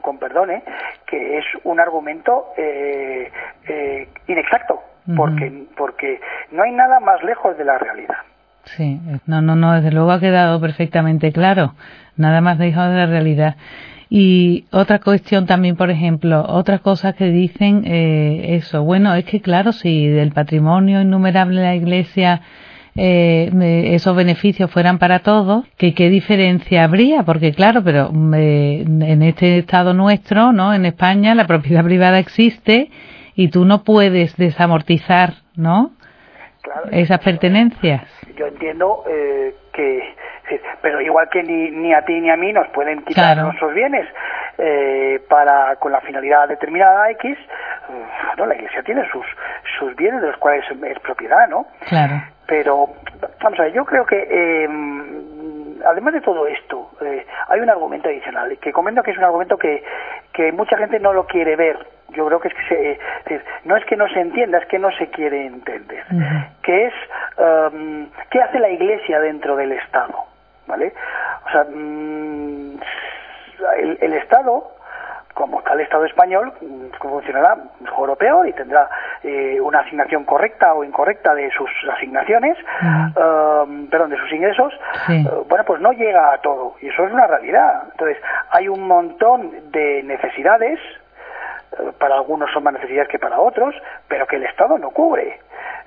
con 0.02 0.18
perdón, 0.18 0.50
¿eh? 0.50 0.62
que 1.06 1.38
es 1.38 1.44
un 1.64 1.80
argumento 1.80 2.52
eh, 2.56 3.30
eh 3.68 4.08
inexacto, 4.26 4.82
porque, 5.16 5.64
porque 5.76 6.20
no 6.50 6.62
hay 6.62 6.72
nada 6.72 7.00
más 7.00 7.22
lejos 7.22 7.56
de 7.56 7.64
la 7.64 7.78
realidad. 7.78 8.16
Sí, 8.64 9.00
no, 9.26 9.42
no, 9.42 9.56
no, 9.56 9.72
desde 9.74 9.90
luego 9.90 10.12
ha 10.12 10.20
quedado 10.20 10.60
perfectamente 10.60 11.32
claro. 11.32 11.74
Nada 12.16 12.40
más 12.40 12.58
dejado 12.58 12.90
de 12.92 12.98
la 12.98 13.06
realidad. 13.06 13.56
Y 14.10 14.64
otra 14.72 14.98
cuestión 14.98 15.46
también, 15.46 15.76
por 15.76 15.90
ejemplo, 15.90 16.44
otras 16.48 16.80
cosas 16.80 17.14
que 17.14 17.30
dicen 17.30 17.84
eh, 17.86 18.56
eso. 18.56 18.82
Bueno, 18.82 19.14
es 19.14 19.24
que 19.24 19.40
claro, 19.40 19.72
si 19.72 20.06
del 20.08 20.32
patrimonio 20.32 21.00
innumerable 21.00 21.60
de 21.60 21.66
la 21.66 21.74
Iglesia 21.76 22.42
eh, 22.96 23.50
esos 23.94 24.16
beneficios 24.16 24.70
fueran 24.70 24.98
para 24.98 25.20
todos, 25.20 25.64
que 25.76 25.94
qué 25.94 26.10
diferencia 26.10 26.82
habría, 26.82 27.22
porque 27.22 27.52
claro, 27.52 27.84
pero 27.84 28.12
eh, 28.34 28.82
en 28.84 29.22
este 29.22 29.58
estado 29.58 29.94
nuestro, 29.94 30.52
¿no? 30.52 30.74
En 30.74 30.84
España 30.86 31.36
la 31.36 31.46
propiedad 31.46 31.84
privada 31.84 32.18
existe 32.18 32.90
y 33.36 33.48
tú 33.48 33.64
no 33.64 33.84
puedes 33.84 34.36
desamortizar, 34.36 35.34
¿no? 35.54 35.92
Esas 36.90 37.20
pertenencias 37.20 38.02
yo 38.40 38.46
entiendo 38.46 39.04
eh, 39.06 39.54
que 39.72 40.14
pero 40.80 41.00
igual 41.00 41.28
que 41.28 41.42
ni, 41.42 41.70
ni 41.70 41.92
a 41.92 42.02
ti 42.02 42.18
ni 42.18 42.30
a 42.30 42.36
mí 42.36 42.52
nos 42.52 42.66
pueden 42.68 43.02
quitar 43.04 43.36
nuestros 43.36 43.74
bienes 43.74 44.08
eh, 44.56 45.20
para 45.28 45.76
con 45.76 45.92
la 45.92 46.00
finalidad 46.00 46.48
determinada 46.48 47.10
X 47.10 47.36
mm, 47.88 48.38
no 48.38 48.46
la 48.46 48.54
iglesia 48.54 48.82
tiene 48.82 49.06
sus 49.10 49.26
sus 49.78 49.94
bienes 49.94 50.22
de 50.22 50.28
los 50.28 50.38
cuales 50.38 50.64
es 50.70 50.98
propiedad 51.00 51.48
no 51.48 51.66
claro. 51.86 52.22
Pero 52.46 52.88
vamos 53.42 53.60
a 53.60 53.64
ver 53.64 53.72
yo 53.74 53.84
creo 53.84 54.06
que 54.06 54.26
eh, 54.28 54.68
además 55.86 56.14
de 56.14 56.22
todo 56.22 56.46
esto 56.46 56.92
eh, 57.02 57.26
hay 57.48 57.60
un 57.60 57.68
argumento 57.68 58.08
adicional 58.08 58.56
que 58.58 58.72
comento 58.72 59.02
que 59.02 59.10
es 59.10 59.18
un 59.18 59.24
argumento 59.24 59.58
que 59.58 59.84
que 60.32 60.50
mucha 60.50 60.78
gente 60.78 60.98
no 60.98 61.12
lo 61.12 61.26
quiere 61.26 61.56
ver 61.56 61.78
yo 62.12 62.26
creo 62.26 62.40
que 62.40 62.48
es 62.48 62.54
que 62.54 62.98
se, 63.28 63.42
no 63.64 63.76
es 63.76 63.84
que 63.84 63.96
no 63.96 64.08
se 64.08 64.20
entienda, 64.20 64.58
es 64.58 64.66
que 64.66 64.78
no 64.78 64.90
se 64.92 65.08
quiere 65.08 65.46
entender, 65.46 66.04
que 66.62 66.86
es 66.86 66.94
um, 67.38 68.08
qué 68.30 68.40
hace 68.42 68.58
la 68.58 68.68
Iglesia 68.68 69.20
dentro 69.20 69.56
del 69.56 69.72
Estado, 69.72 70.14
¿vale? 70.66 70.92
O 71.46 71.50
sea, 71.50 71.64
mm, 71.64 72.80
el, 74.00 74.12
Estado 74.14 74.72
como 75.34 75.62
tal 75.62 75.80
Estado 75.80 76.04
español 76.04 76.52
funcionará 76.98 77.56
mejor 77.80 78.10
o 78.10 78.16
peor 78.16 78.46
y 78.48 78.52
tendrá 78.52 78.88
eh, 79.22 79.58
una 79.60 79.80
asignación 79.80 80.24
correcta 80.24 80.74
o 80.74 80.84
incorrecta 80.84 81.34
de 81.34 81.50
sus 81.50 81.70
asignaciones, 81.90 82.58
um, 82.82 83.88
perdón, 83.88 84.10
de 84.10 84.18
sus 84.18 84.32
ingresos, 84.32 84.72
uh, 85.08 85.44
bueno, 85.48 85.64
pues 85.64 85.80
no 85.80 85.92
llega 85.92 86.32
a 86.32 86.38
todo. 86.38 86.74
Y 86.80 86.88
eso 86.88 87.06
es 87.06 87.12
una 87.12 87.26
realidad. 87.26 87.84
Entonces, 87.92 88.18
hay 88.50 88.68
un 88.68 88.86
montón 88.86 89.70
de 89.70 90.02
necesidades 90.02 90.78
para 91.98 92.16
algunos 92.16 92.50
son 92.52 92.64
más 92.64 92.74
necesarias 92.74 93.08
que 93.08 93.18
para 93.18 93.38
otros, 93.38 93.74
pero 94.08 94.26
que 94.26 94.36
el 94.36 94.44
Estado 94.44 94.78
no 94.78 94.90
cubre. 94.90 95.38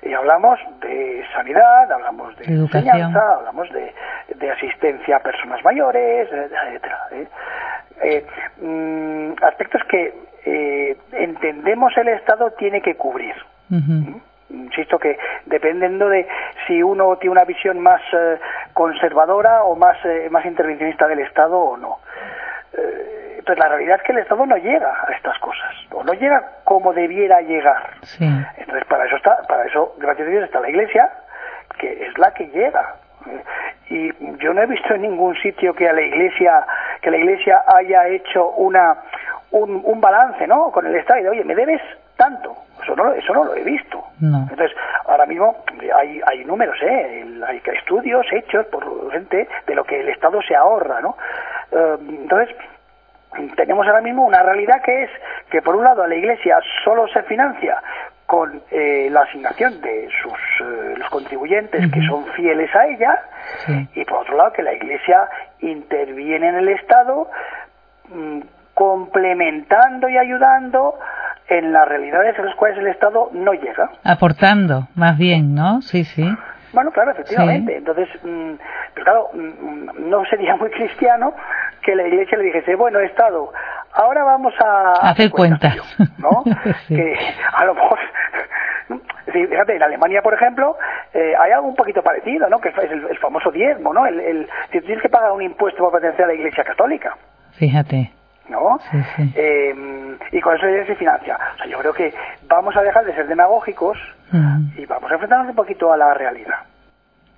Y 0.01 0.13
hablamos 0.13 0.59
de 0.81 1.23
sanidad, 1.33 1.91
hablamos 1.91 2.35
de, 2.37 2.45
enseñanza, 2.45 3.35
hablamos 3.35 3.69
de, 3.71 3.93
asistencia 4.51 5.17
a 5.17 5.19
personas 5.19 5.63
mayores, 5.63 6.29
etcétera. 6.31 6.99
¿eh? 7.11 7.27
Eh, 8.01 8.25
mm, 8.61 9.43
aspectos 9.43 9.81
que 9.89 10.13
eh, 10.45 10.97
entendemos 11.13 11.95
el 11.97 12.09
Estado 12.09 12.51
tiene 12.51 12.81
que 12.81 12.95
cubrir. 12.95 13.35
¿Mm? 13.69 14.17
Insisto 14.49 14.99
que 14.99 15.17
dependiendo 15.45 16.09
de 16.09 16.27
si 16.67 16.83
uno 16.83 17.15
tiene 17.17 17.31
una 17.31 17.45
visión 17.45 17.79
más 17.79 18.01
conservadora 18.73 19.63
o 19.63 19.75
más, 19.75 19.97
más 20.29 20.45
intervencionista 20.45 21.07
del 21.07 21.19
Estado 21.19 21.57
o 21.57 21.77
no. 21.77 21.99
Entonces 23.43 23.61
la 23.61 23.67
realidad 23.67 23.97
es 23.97 24.03
que 24.03 24.13
el 24.13 24.19
Estado 24.19 24.45
no 24.45 24.55
llega 24.55 24.89
a 25.05 25.11
estas 25.11 25.37
cosas, 25.39 25.75
o 25.91 26.01
no 26.01 26.13
llega 26.13 26.41
como 26.63 26.93
debiera 26.93 27.41
llegar. 27.41 27.89
Entonces 28.55 28.85
para 28.87 29.05
eso 29.05 29.17
está, 29.17 29.41
para 29.49 29.65
eso, 29.65 29.93
gracias 29.97 30.29
a 30.29 30.31
Dios, 30.31 30.43
está 30.45 30.61
la 30.61 30.69
Iglesia, 30.69 31.09
que 31.77 32.05
es 32.05 32.17
la 32.17 32.33
que 32.33 32.47
llega. 32.47 32.95
Y 33.89 34.13
yo 34.37 34.53
no 34.53 34.61
he 34.61 34.65
visto 34.65 34.93
en 34.93 35.01
ningún 35.01 35.35
sitio 35.41 35.73
que 35.73 35.89
a 35.89 35.91
la 35.91 36.03
Iglesia, 36.03 36.65
que 37.01 37.11
la 37.11 37.17
Iglesia 37.17 37.65
haya 37.67 38.07
hecho 38.07 38.51
una 38.51 38.95
un, 39.51 39.81
un 39.83 39.99
balance, 39.99 40.47
¿no? 40.47 40.71
Con 40.71 40.87
el 40.87 40.95
Estado 40.95 41.19
y 41.19 41.23
de, 41.23 41.29
oye, 41.29 41.43
me 41.43 41.53
debes 41.53 41.81
tanto. 42.15 42.55
Eso 42.81 42.95
no, 42.95 43.11
eso 43.11 43.33
no 43.33 43.43
lo 43.43 43.55
he 43.55 43.63
visto. 43.63 44.01
Entonces, 44.21 44.71
ahora 45.05 45.25
mismo 45.25 45.65
hay, 45.93 46.21
hay 46.25 46.45
números, 46.45 46.77
¿eh? 46.81 47.25
hay 47.45 47.61
estudios 47.77 48.25
hechos 48.31 48.65
por 48.67 49.11
gente 49.11 49.49
de 49.67 49.75
lo 49.75 49.83
que 49.83 49.99
el 49.99 50.07
Estado 50.07 50.41
se 50.41 50.55
ahorra, 50.55 51.01
¿no? 51.01 51.17
Eh, 51.73 51.97
entonces, 51.99 52.55
tenemos 53.55 53.85
ahora 53.87 54.01
mismo 54.01 54.25
una 54.25 54.43
realidad 54.43 54.81
que 54.83 55.03
es 55.03 55.09
que 55.49 55.61
por 55.61 55.75
un 55.75 55.83
lado 55.83 56.05
la 56.07 56.15
Iglesia 56.15 56.59
solo 56.83 57.07
se 57.07 57.23
financia 57.23 57.77
con 58.25 58.61
eh, 58.71 59.09
la 59.11 59.21
asignación 59.21 59.81
de 59.81 60.09
sus 60.21 60.33
eh, 60.33 60.95
los 60.97 61.09
contribuyentes 61.09 61.91
que 61.91 62.01
son 62.07 62.25
fieles 62.35 62.73
a 62.75 62.87
ella 62.87 63.19
y 63.93 64.05
por 64.05 64.19
otro 64.19 64.37
lado 64.37 64.53
que 64.53 64.63
la 64.63 64.73
Iglesia 64.73 65.27
interviene 65.59 66.49
en 66.49 66.55
el 66.55 66.69
Estado 66.69 67.29
mm, 68.09 68.39
complementando 68.73 70.09
y 70.09 70.17
ayudando 70.17 70.95
en 71.47 71.73
las 71.73 71.87
realidades 71.87 72.37
en 72.39 72.45
las 72.45 72.55
cuales 72.55 72.77
el 72.79 72.87
Estado 72.87 73.29
no 73.33 73.53
llega. 73.53 73.89
Aportando, 74.03 74.87
más 74.95 75.17
bien, 75.17 75.53
¿no? 75.53 75.81
Sí, 75.81 76.03
sí. 76.03 76.25
Bueno, 76.73 76.91
claro, 76.91 77.11
efectivamente. 77.11 77.77
Entonces, 77.77 78.09
mm, 78.23 78.53
pero 78.93 79.03
claro, 79.03 79.29
mm, 79.33 80.09
no 80.09 80.25
sería 80.25 80.55
muy 80.55 80.69
cristiano 80.71 81.33
que 81.81 81.95
la 81.95 82.07
Iglesia 82.07 82.37
le 82.37 82.45
dijese, 82.45 82.75
bueno, 82.75 82.99
Estado, 82.99 83.51
ahora 83.93 84.23
vamos 84.23 84.53
a 84.63 84.93
hacer 85.09 85.29
cuentas, 85.29 85.75
¿no? 86.17 86.43
Que 86.87 87.15
a 87.53 87.65
lo 87.65 87.75
mejor 87.75 87.99
fíjate, 89.31 89.75
en 89.75 89.83
Alemania, 89.83 90.21
por 90.21 90.33
ejemplo, 90.33 90.77
eh, 91.13 91.33
hay 91.39 91.51
algo 91.51 91.67
un 91.67 91.75
poquito 91.75 92.01
parecido, 92.01 92.49
¿no? 92.49 92.59
Que 92.59 92.69
es 92.69 92.75
el, 92.77 93.17
famoso 93.19 93.51
diezmo, 93.51 93.93
¿no? 93.93 94.05
El, 94.05 94.19
el, 94.19 94.49
si 94.71 94.79
tienes 94.81 95.01
que 95.01 95.09
pagar 95.09 95.31
un 95.31 95.41
impuesto 95.41 95.79
por 95.83 95.91
pertenecer 95.91 96.25
a 96.25 96.27
la 96.27 96.33
Iglesia 96.33 96.63
Católica. 96.63 97.15
Fíjate. 97.51 98.11
¿No? 98.49 98.77
Eh, 99.35 99.73
y 100.31 100.41
con 100.41 100.55
eso 100.55 100.65
ya 100.69 100.85
se 100.85 100.95
financia. 100.95 101.37
O 101.55 101.57
sea, 101.57 101.67
yo 101.67 101.79
creo 101.79 101.93
que 101.93 102.13
vamos 102.47 102.75
a 102.75 102.81
dejar 102.81 103.05
de 103.05 103.13
ser 103.15 103.27
demagógicos 103.27 103.97
y 104.75 104.85
vamos 104.85 105.09
a 105.09 105.13
enfrentarnos 105.13 105.49
un 105.49 105.55
poquito 105.55 105.93
a 105.93 105.97
la 105.97 106.13
realidad. 106.13 106.57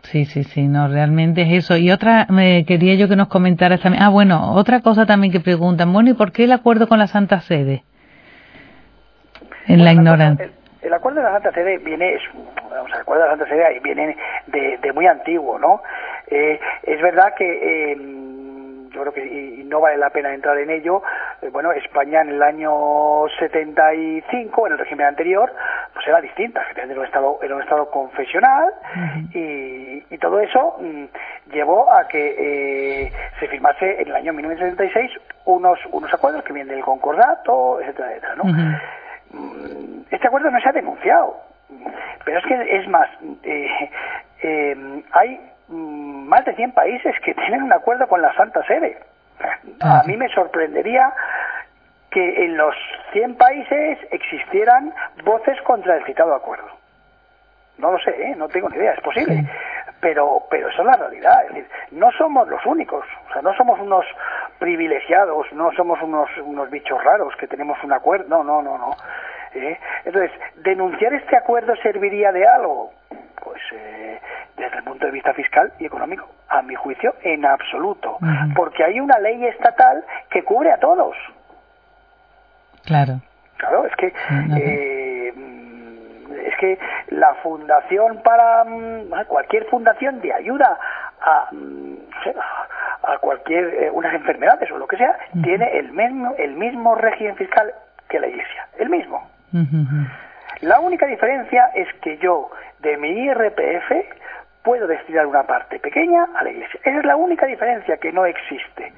Sí, 0.05 0.25
sí, 0.25 0.43
sí, 0.43 0.67
no, 0.67 0.87
realmente 0.87 1.41
es 1.41 1.65
eso. 1.65 1.77
Y 1.77 1.91
otra, 1.91 2.27
me 2.29 2.63
quería 2.65 2.95
yo 2.95 3.09
que 3.09 3.15
nos 3.15 3.27
comentaras 3.27 3.81
también. 3.81 4.03
Ah, 4.03 4.09
bueno, 4.09 4.53
otra 4.53 4.81
cosa 4.81 5.05
también 5.05 5.33
que 5.33 5.39
preguntan, 5.39 5.91
bueno, 5.91 6.11
¿y 6.11 6.13
por 6.13 6.31
qué 6.31 6.43
el 6.43 6.51
acuerdo 6.51 6.87
con 6.87 6.99
la 6.99 7.07
Santa 7.07 7.39
Sede? 7.41 7.83
En 9.67 9.83
la 9.83 9.93
ignorancia. 9.93 10.49
El, 10.81 10.93
acuerdo 10.93 11.21
de 11.21 11.25
la 11.25 11.33
Santa 11.33 11.51
Sede 11.53 11.79
viene, 11.79 12.17
vamos, 12.69 12.91
el 12.93 13.01
acuerdo 13.01 13.23
de 13.23 13.29
la 13.29 13.37
Santa 13.37 13.49
Sede 13.49 13.79
viene 13.83 14.15
de, 14.45 14.77
de 14.77 14.93
muy 14.93 15.07
antiguo, 15.07 15.57
¿no? 15.57 15.81
Eh, 16.27 16.59
es 16.83 17.01
verdad 17.01 17.33
que 17.35 17.91
eh, 17.91 17.95
yo 18.95 19.01
creo 19.01 19.13
que 19.13 19.25
y, 19.25 19.63
no 19.65 19.81
vale 19.81 19.97
la 19.97 20.09
pena 20.09 20.33
entrar 20.33 20.57
en 20.57 20.69
ello. 20.69 21.03
Eh, 21.41 21.49
bueno, 21.51 21.71
España 21.73 22.21
en 22.21 22.29
el 22.29 22.41
año 22.41 23.25
75, 23.39 24.67
en 24.67 24.73
el 24.73 24.79
régimen 24.79 25.07
anterior, 25.07 25.53
pues 25.93 26.07
era 26.07 26.21
distinta, 26.21 26.63
era 26.75 26.85
un 26.85 27.05
estado, 27.05 27.39
era 27.43 27.55
un 27.55 27.61
estado 27.61 27.89
confesional 27.89 28.73
y, 29.33 30.03
y, 30.09 30.17
todo 30.17 30.39
eso 30.39 30.77
mm, 30.79 31.51
llevó 31.51 31.91
a 31.91 32.07
que 32.07 32.35
eh, 33.05 33.11
se 33.39 33.47
firmase 33.47 34.01
en 34.01 34.07
el 34.07 34.15
año 34.15 34.33
1976 34.33 35.11
unos, 35.45 35.79
unos 35.91 36.13
acuerdos 36.13 36.43
que 36.43 36.53
vienen 36.53 36.73
del 36.75 36.83
concordato, 36.83 37.81
etcétera, 37.81 38.11
etcétera, 38.11 38.35
¿no? 38.35 38.43
Mm, 38.45 40.05
este 40.09 40.27
acuerdo 40.27 40.49
no 40.49 40.59
se 40.61 40.69
ha 40.69 40.71
denunciado, 40.71 41.35
pero 42.23 42.39
es 42.39 42.45
que 42.45 42.77
es 42.77 42.87
más, 42.87 43.09
eh, 43.43 43.89
eh, 44.41 45.03
hay 45.11 45.39
Mm, 45.67 46.04
más 46.25 46.45
de 46.45 46.55
100 46.55 46.73
países 46.73 47.15
que 47.23 47.33
tienen 47.45 47.63
un 47.63 47.73
acuerdo 47.73 48.07
con 48.07 48.21
la 48.21 48.33
Santa 48.33 48.63
Sede. 48.65 48.97
A 49.81 50.03
mí 50.05 50.15
me 50.15 50.29
sorprendería 50.29 51.11
que 52.09 52.45
en 52.45 52.55
los 52.55 52.75
100 53.11 53.35
países 53.35 53.99
existieran 54.11 54.93
voces 55.23 55.61
contra 55.63 55.97
el 55.97 56.05
citado 56.05 56.33
acuerdo. 56.33 56.67
No 57.77 57.91
lo 57.91 57.99
sé, 57.99 58.11
¿eh? 58.11 58.35
no 58.37 58.47
tengo 58.47 58.69
ni 58.69 58.77
idea, 58.77 58.93
es 58.93 59.01
posible. 59.01 59.43
Pero, 59.99 60.43
pero 60.49 60.69
eso 60.69 60.81
es 60.81 60.85
la 60.85 60.95
realidad. 60.95 61.43
Es 61.43 61.49
decir, 61.49 61.67
no 61.91 62.11
somos 62.13 62.47
los 62.47 62.65
únicos, 62.65 63.05
o 63.29 63.33
sea, 63.33 63.41
no 63.41 63.53
somos 63.55 63.79
unos 63.79 64.05
privilegiados, 64.59 65.51
no 65.51 65.71
somos 65.73 66.01
unos, 66.01 66.29
unos 66.43 66.69
bichos 66.69 67.03
raros 67.03 67.35
que 67.35 67.47
tenemos 67.47 67.77
un 67.83 67.91
acuerdo. 67.91 68.25
No, 68.29 68.43
no, 68.43 68.61
no, 68.61 68.77
no. 68.77 68.91
¿Eh? 69.53 69.77
Entonces, 70.05 70.31
¿denunciar 70.57 71.13
este 71.13 71.35
acuerdo 71.35 71.75
serviría 71.77 72.31
de 72.31 72.47
algo? 72.47 72.91
Pues 73.43 73.61
eh, 73.73 74.19
desde 74.57 74.77
el 74.77 74.83
punto 74.83 75.05
de 75.05 75.11
vista 75.11 75.33
fiscal 75.33 75.71
y 75.79 75.85
económico, 75.85 76.27
a 76.49 76.61
mi 76.61 76.75
juicio, 76.75 77.15
en 77.23 77.45
absoluto, 77.45 78.17
porque 78.55 78.83
hay 78.83 78.99
una 78.99 79.19
ley 79.19 79.45
estatal 79.45 80.03
que 80.29 80.43
cubre 80.43 80.71
a 80.71 80.77
todos. 80.77 81.15
Claro. 82.85 83.19
Claro, 83.57 83.85
es 83.85 83.95
que 83.95 84.13
eh, 84.57 85.33
es 86.45 86.55
que 86.57 86.77
la 87.09 87.33
fundación 87.35 88.21
para 88.21 88.63
mm, 88.63 89.25
cualquier 89.27 89.65
fundación 89.65 90.19
de 90.21 90.33
ayuda 90.33 90.77
a 91.21 91.47
mm, 91.51 91.95
a 93.03 93.17
cualquier 93.19 93.65
eh, 93.83 93.89
unas 93.91 94.13
enfermedades 94.13 94.69
o 94.71 94.77
lo 94.77 94.87
que 94.87 94.97
sea 94.97 95.17
tiene 95.43 95.77
el 95.77 95.91
mismo 95.91 96.35
el 96.37 96.53
mismo 96.55 96.95
régimen 96.95 97.35
fiscal 97.35 97.71
que 98.09 98.19
la 98.19 98.27
Iglesia, 98.27 98.67
el 98.77 98.89
mismo. 98.89 99.29
La 100.61 100.79
única 100.79 101.05
diferencia 101.05 101.71
es 101.75 101.87
que 102.01 102.17
yo 102.17 102.49
de 102.79 102.97
mi 102.97 103.09
IRPF 103.09 103.91
puedo 104.65 104.87
destinar 104.87 105.27
una 105.27 105.43
parte 105.43 105.79
pequeña 105.79 106.25
a 106.35 106.43
la 106.43 106.49
iglesia. 106.49 106.79
Esa 106.83 106.99
es 106.99 107.05
la 107.05 107.15
única 107.15 107.45
diferencia 107.45 107.97
que 107.97 108.11
no 108.11 108.25
existe 108.25 108.91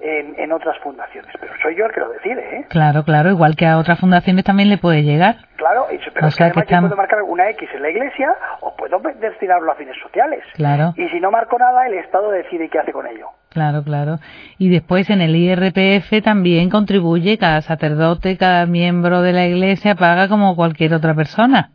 en, 0.00 0.38
en 0.38 0.52
otras 0.52 0.78
fundaciones, 0.80 1.32
pero 1.40 1.52
soy 1.62 1.74
yo 1.76 1.86
el 1.86 1.92
que 1.92 2.00
lo 2.00 2.10
decide. 2.10 2.58
¿eh? 2.58 2.66
Claro, 2.68 3.04
claro, 3.04 3.30
igual 3.30 3.56
que 3.56 3.66
a 3.66 3.78
otras 3.78 3.98
fundaciones 3.98 4.44
también 4.44 4.68
le 4.68 4.76
puede 4.76 5.02
llegar. 5.02 5.36
Claro, 5.56 5.86
pero 6.12 6.26
es 6.26 6.36
que 6.36 6.44
además 6.44 6.66
yo 6.68 6.80
puedo 6.80 6.96
marcar 6.96 7.22
una 7.22 7.48
X 7.50 7.68
en 7.74 7.82
la 7.82 7.90
iglesia 7.90 8.34
o 8.60 8.76
puedo 8.76 9.00
destinarlo 9.18 9.72
a 9.72 9.74
fines 9.76 9.96
sociales. 10.02 10.44
Claro. 10.54 10.92
Y 10.96 11.08
si 11.08 11.20
no 11.20 11.30
marco 11.30 11.58
nada, 11.58 11.86
el 11.86 11.94
Estado 11.94 12.30
decide 12.30 12.68
qué 12.68 12.78
hace 12.78 12.92
con 12.92 13.06
ello. 13.06 13.28
Claro, 13.48 13.82
claro. 13.82 14.18
Y 14.58 14.68
después 14.68 15.08
en 15.08 15.22
el 15.22 15.34
IRPF 15.34 16.22
también 16.22 16.68
contribuye 16.68 17.38
cada 17.38 17.62
sacerdote, 17.62 18.36
cada 18.36 18.66
miembro 18.66 19.22
de 19.22 19.32
la 19.32 19.46
iglesia 19.46 19.94
paga 19.94 20.28
como 20.28 20.54
cualquier 20.54 20.92
otra 20.92 21.14
persona. 21.14 21.70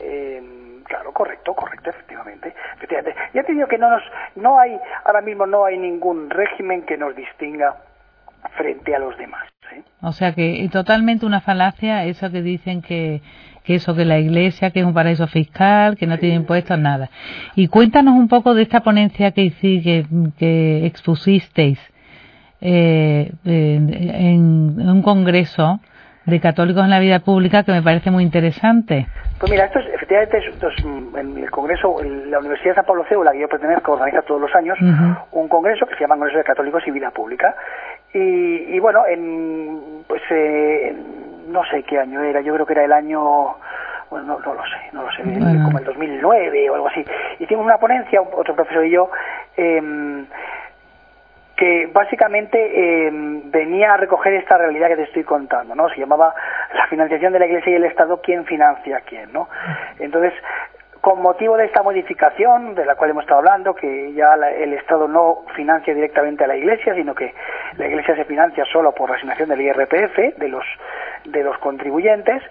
Eh, 0.00 0.42
claro, 0.84 1.12
correcto, 1.12 1.54
correcto, 1.54 1.69
ya 3.34 3.42
te 3.42 3.52
digo 3.52 3.68
que 3.68 3.78
no 3.78 3.90
nos, 3.90 4.02
no 4.36 4.58
hay, 4.58 4.78
ahora 5.04 5.20
mismo 5.20 5.46
no 5.46 5.64
hay 5.64 5.78
ningún 5.78 6.30
régimen 6.30 6.82
que 6.82 6.96
nos 6.96 7.14
distinga 7.16 7.76
frente 8.56 8.94
a 8.94 8.98
los 8.98 9.16
demás. 9.18 9.46
¿eh? 9.72 9.82
O 10.02 10.12
sea 10.12 10.32
que 10.32 10.68
totalmente 10.72 11.26
una 11.26 11.40
falacia 11.40 12.04
eso 12.04 12.30
que 12.30 12.42
dicen 12.42 12.82
que, 12.82 13.20
que 13.64 13.76
eso 13.76 13.94
que 13.94 14.04
la 14.04 14.18
Iglesia 14.18 14.70
que 14.70 14.80
es 14.80 14.86
un 14.86 14.94
paraíso 14.94 15.26
fiscal, 15.26 15.96
que 15.96 16.06
no 16.06 16.18
tiene 16.18 16.36
impuestos, 16.36 16.78
nada. 16.78 17.10
Y 17.54 17.68
cuéntanos 17.68 18.14
un 18.14 18.28
poco 18.28 18.54
de 18.54 18.62
esta 18.62 18.80
ponencia 18.80 19.32
que, 19.32 19.50
que, 19.50 20.06
que 20.38 20.86
expusisteis 20.86 21.78
eh, 22.60 23.32
en, 23.44 24.80
un 24.80 25.02
congreso 25.02 25.80
de 26.26 26.40
católicos 26.40 26.84
en 26.84 26.90
la 26.90 26.98
vida 26.98 27.20
pública 27.20 27.62
que 27.64 27.72
me 27.72 27.82
parece 27.82 28.10
muy 28.10 28.22
interesante. 28.22 29.06
Pues 29.38 29.50
mira, 29.50 29.64
esto 29.64 29.78
es, 29.78 29.86
efectivamente, 29.94 30.38
es, 30.38 30.84
en 30.84 31.38
el 31.38 31.50
Congreso, 31.50 31.96
la 32.02 32.38
Universidad 32.38 32.72
de 32.72 32.74
San 32.76 32.84
Pablo 32.84 33.04
CEU, 33.08 33.24
la 33.24 33.32
que 33.32 33.40
yo 33.40 33.48
pertenezco, 33.48 33.92
organiza 33.92 34.22
todos 34.22 34.40
los 34.40 34.54
años 34.54 34.78
un 35.32 35.48
congreso 35.48 35.86
que 35.86 35.94
se 35.94 36.02
llama 36.02 36.16
Congreso 36.16 36.38
de 36.38 36.44
Católicos 36.44 36.82
y 36.86 36.90
Vida 36.90 37.10
Pública. 37.10 37.54
Y, 38.12 38.78
bueno, 38.80 39.06
en, 39.06 40.04
pues 40.06 40.22
eh, 40.30 40.94
no 41.48 41.64
sé 41.64 41.82
qué 41.84 41.98
año 41.98 42.22
era, 42.22 42.40
yo 42.40 42.52
creo 42.54 42.66
que 42.66 42.72
era 42.74 42.84
el 42.84 42.92
año 42.92 43.56
bueno, 44.10 44.26
no, 44.26 44.40
no, 44.40 44.54
lo 44.54 44.62
sé, 44.64 44.90
no 44.92 45.02
lo 45.04 45.12
sé, 45.12 45.22
como 45.22 45.78
el 45.78 45.84
2009 45.84 46.70
o 46.70 46.74
algo 46.74 46.88
así. 46.88 47.04
Hicimos 47.38 47.64
una 47.64 47.78
ponencia, 47.78 48.20
otro 48.20 48.56
profesor 48.56 48.84
y 48.84 48.90
yo, 48.90 49.08
eh, 49.56 49.80
que 51.60 51.90
básicamente 51.92 53.06
em, 53.06 53.50
venía 53.50 53.92
a 53.92 53.98
recoger 53.98 54.32
esta 54.32 54.56
realidad 54.56 54.88
que 54.88 54.96
te 54.96 55.02
estoy 55.02 55.24
contando, 55.24 55.74
¿no? 55.74 55.90
Se 55.90 56.00
llamaba 56.00 56.34
la 56.72 56.86
financiación 56.86 57.34
de 57.34 57.38
la 57.38 57.44
Iglesia 57.44 57.72
y 57.72 57.74
el 57.74 57.84
Estado, 57.84 58.22
quién 58.22 58.46
financia 58.46 58.96
a 58.96 59.00
quién, 59.02 59.30
¿no? 59.30 59.46
Entonces, 59.98 60.32
con 61.00 61.22
motivo 61.22 61.56
de 61.56 61.64
esta 61.64 61.82
modificación 61.82 62.74
de 62.74 62.84
la 62.84 62.94
cual 62.94 63.10
hemos 63.10 63.24
estado 63.24 63.38
hablando, 63.38 63.74
que 63.74 64.12
ya 64.12 64.34
el 64.34 64.74
Estado 64.74 65.08
no 65.08 65.44
financia 65.56 65.94
directamente 65.94 66.44
a 66.44 66.46
la 66.46 66.56
Iglesia, 66.56 66.94
sino 66.94 67.14
que 67.14 67.34
la 67.78 67.86
Iglesia 67.86 68.14
se 68.16 68.24
financia 68.24 68.64
solo 68.66 68.92
por 68.92 69.08
la 69.08 69.16
asignación 69.16 69.48
del 69.48 69.62
IRPF 69.62 70.36
de 70.36 70.48
los 70.48 70.64
de 71.24 71.42
los 71.42 71.58
contribuyentes, 71.58 72.42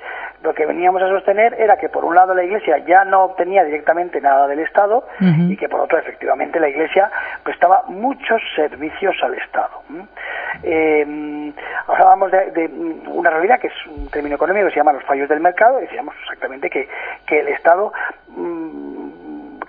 lo 0.43 0.53
que 0.53 0.65
veníamos 0.65 1.01
a 1.01 1.09
sostener 1.09 1.55
era 1.59 1.77
que 1.77 1.89
por 1.89 2.05
un 2.05 2.15
lado 2.15 2.33
la 2.33 2.43
Iglesia 2.43 2.77
ya 2.79 3.03
no 3.03 3.23
obtenía 3.23 3.63
directamente 3.63 4.21
nada 4.21 4.47
del 4.47 4.59
Estado 4.59 5.05
y 5.19 5.57
que 5.57 5.67
por 5.67 5.81
otro 5.81 5.97
efectivamente 5.97 6.59
la 6.59 6.69
Iglesia 6.69 7.11
prestaba 7.43 7.83
muchos 7.87 8.41
servicios 8.55 9.15
al 9.23 9.33
Estado. 9.33 9.81
Eh, 10.63 11.53
hablábamos 11.87 12.31
de, 12.31 12.69
una 13.07 13.29
realidad 13.29 13.59
que 13.59 13.67
es 13.67 13.87
un 13.87 14.09
término 14.09 14.35
económico 14.35 14.67
que 14.67 14.73
se 14.73 14.79
llama 14.79 14.93
los 14.93 15.03
fallos 15.03 15.29
del 15.29 15.39
mercado, 15.39 15.79
decíamos 15.79 16.15
exactamente 16.21 16.69
que, 16.69 16.87
que 17.25 17.39
el 17.39 17.47
Estado 17.49 17.93
mm, 18.27 19.09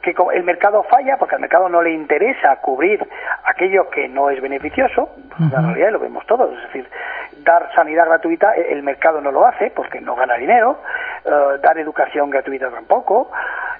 que 0.02 0.14
el 0.34 0.44
mercado 0.44 0.82
falla 0.84 1.16
porque 1.18 1.34
al 1.34 1.42
mercado 1.42 1.68
no 1.68 1.82
le 1.82 1.92
interesa 1.92 2.56
cubrir 2.56 3.06
aquello 3.44 3.90
que 3.90 4.08
no 4.08 4.30
es 4.30 4.40
beneficioso, 4.40 5.10
la 5.38 5.60
realidad 5.60 5.90
lo 5.90 5.98
vemos 5.98 6.24
todos, 6.26 6.56
es 6.56 6.62
decir, 6.64 6.88
dar 7.44 7.70
sanidad 7.74 8.06
gratuita, 8.06 8.56
eh, 8.56 8.68
el 8.70 8.82
mercado 8.82 9.20
no 9.20 9.30
lo 9.30 9.46
hace 9.46 9.70
porque 9.70 10.00
no 10.00 10.14
gana 10.14 10.34
dinero, 10.34 10.78
eh, 11.24 11.58
dar 11.62 11.78
educación 11.78 12.30
gratuita 12.30 12.70
tampoco. 12.70 13.30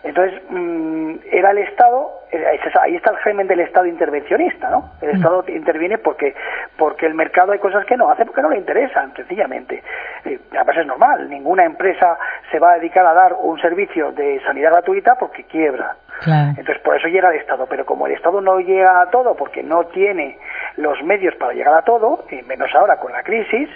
Entonces, 0.02 0.40
mm, 0.49 1.14
era 1.30 1.50
el 1.50 1.59
Estado, 1.59 2.11
eh, 2.33 2.45
ahí 2.80 2.97
está 2.97 3.11
el 3.11 3.19
germen 3.19 3.47
del 3.47 3.61
Estado 3.61 3.87
intervencionista, 3.87 4.71
¿no? 4.71 4.92
El 5.02 5.12
mm. 5.12 5.16
Estado 5.16 5.45
interviene 5.49 5.99
porque, 5.99 6.35
porque 6.76 7.07
el 7.07 7.14
mercado 7.14 7.52
hay 7.52 7.59
cosas 7.59 7.85
que 7.85 7.97
no 7.97 8.11
hace 8.11 8.25
porque 8.25 8.42
no 8.42 8.50
le 8.50 8.59
interesan, 8.59 9.14
sencillamente. 9.14 9.83
además 10.52 10.76
es 10.76 10.87
normal, 10.87 11.28
ninguna 11.28 11.64
empresa 11.64 12.19
se 12.50 12.59
va 12.59 12.73
a 12.73 12.78
dedicar 12.78 13.07
a 13.07 13.14
dar 13.14 13.35
un 13.35 13.61
servicio 13.61 14.12
de 14.12 14.40
sanidad 14.45 14.73
gratuita 14.73 15.16
porque 15.16 15.45
quiebra. 15.45 15.97
Entonces, 16.26 16.78
por 16.83 16.97
eso 16.97 17.09
llega 17.09 17.30
el 17.30 17.37
Estado. 17.37 17.66
Pero 17.66 17.87
como 17.87 18.07
el 18.07 18.12
Estado 18.12 18.40
no 18.40 18.61
llega 18.61 19.00
a 19.00 19.11
todo 19.11 19.35
porque 19.35 19.62
no 19.62 19.87
tiene 19.87 20.38
los 20.76 21.02
medios 21.02 21.35
para 21.37 21.52
llegar 21.52 21.75
a 21.75 21.83
todo, 21.83 22.25
y 22.30 22.42
menos 22.42 22.71
ahora 22.75 22.97
con 22.97 23.12
la 23.12 23.23
crisis, 23.23 23.69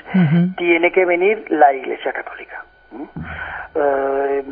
tiene 0.57 0.93
que 0.93 1.05
venir 1.05 1.45
la 1.51 1.73
Iglesia 1.73 2.13
Católica. 2.13 2.65
Eh, 3.75 4.45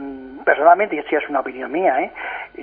personalmente, 0.44 0.96
y 0.96 0.98
esto 0.98 1.16
es 1.16 1.28
una 1.28 1.40
opinión 1.40 1.70
mía, 1.70 2.00
¿eh? 2.00 2.12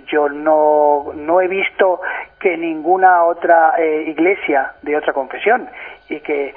yo 0.08 0.28
no, 0.28 1.12
no 1.16 1.42
he 1.42 1.48
visto 1.48 2.02
que 2.40 2.58
ninguna 2.58 3.24
otra 3.24 3.76
eh, 3.78 4.06
iglesia 4.08 4.74
de 4.82 4.98
otra 4.98 5.14
confesión 5.14 5.70
y 6.10 6.20
que 6.20 6.54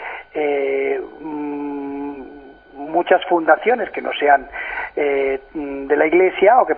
mm, 1.21 2.23
muchas 2.75 3.25
fundaciones 3.27 3.91
que 3.91 4.03
no 4.03 4.13
sean 4.15 4.49
de 4.95 5.97
la 5.97 6.07
iglesia 6.07 6.61
o 6.61 6.67
que, 6.67 6.75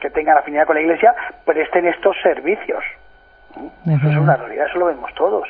que 0.00 0.10
tengan 0.10 0.38
afinidad 0.38 0.66
con 0.66 0.76
la 0.76 0.82
iglesia 0.82 1.14
presten 1.44 1.86
estos 1.86 2.16
servicios. 2.22 2.84
Eso 3.86 4.08
es 4.08 4.16
una 4.16 4.36
realidad, 4.36 4.66
eso 4.68 4.78
lo 4.78 4.86
vemos 4.86 5.12
todos. 5.14 5.48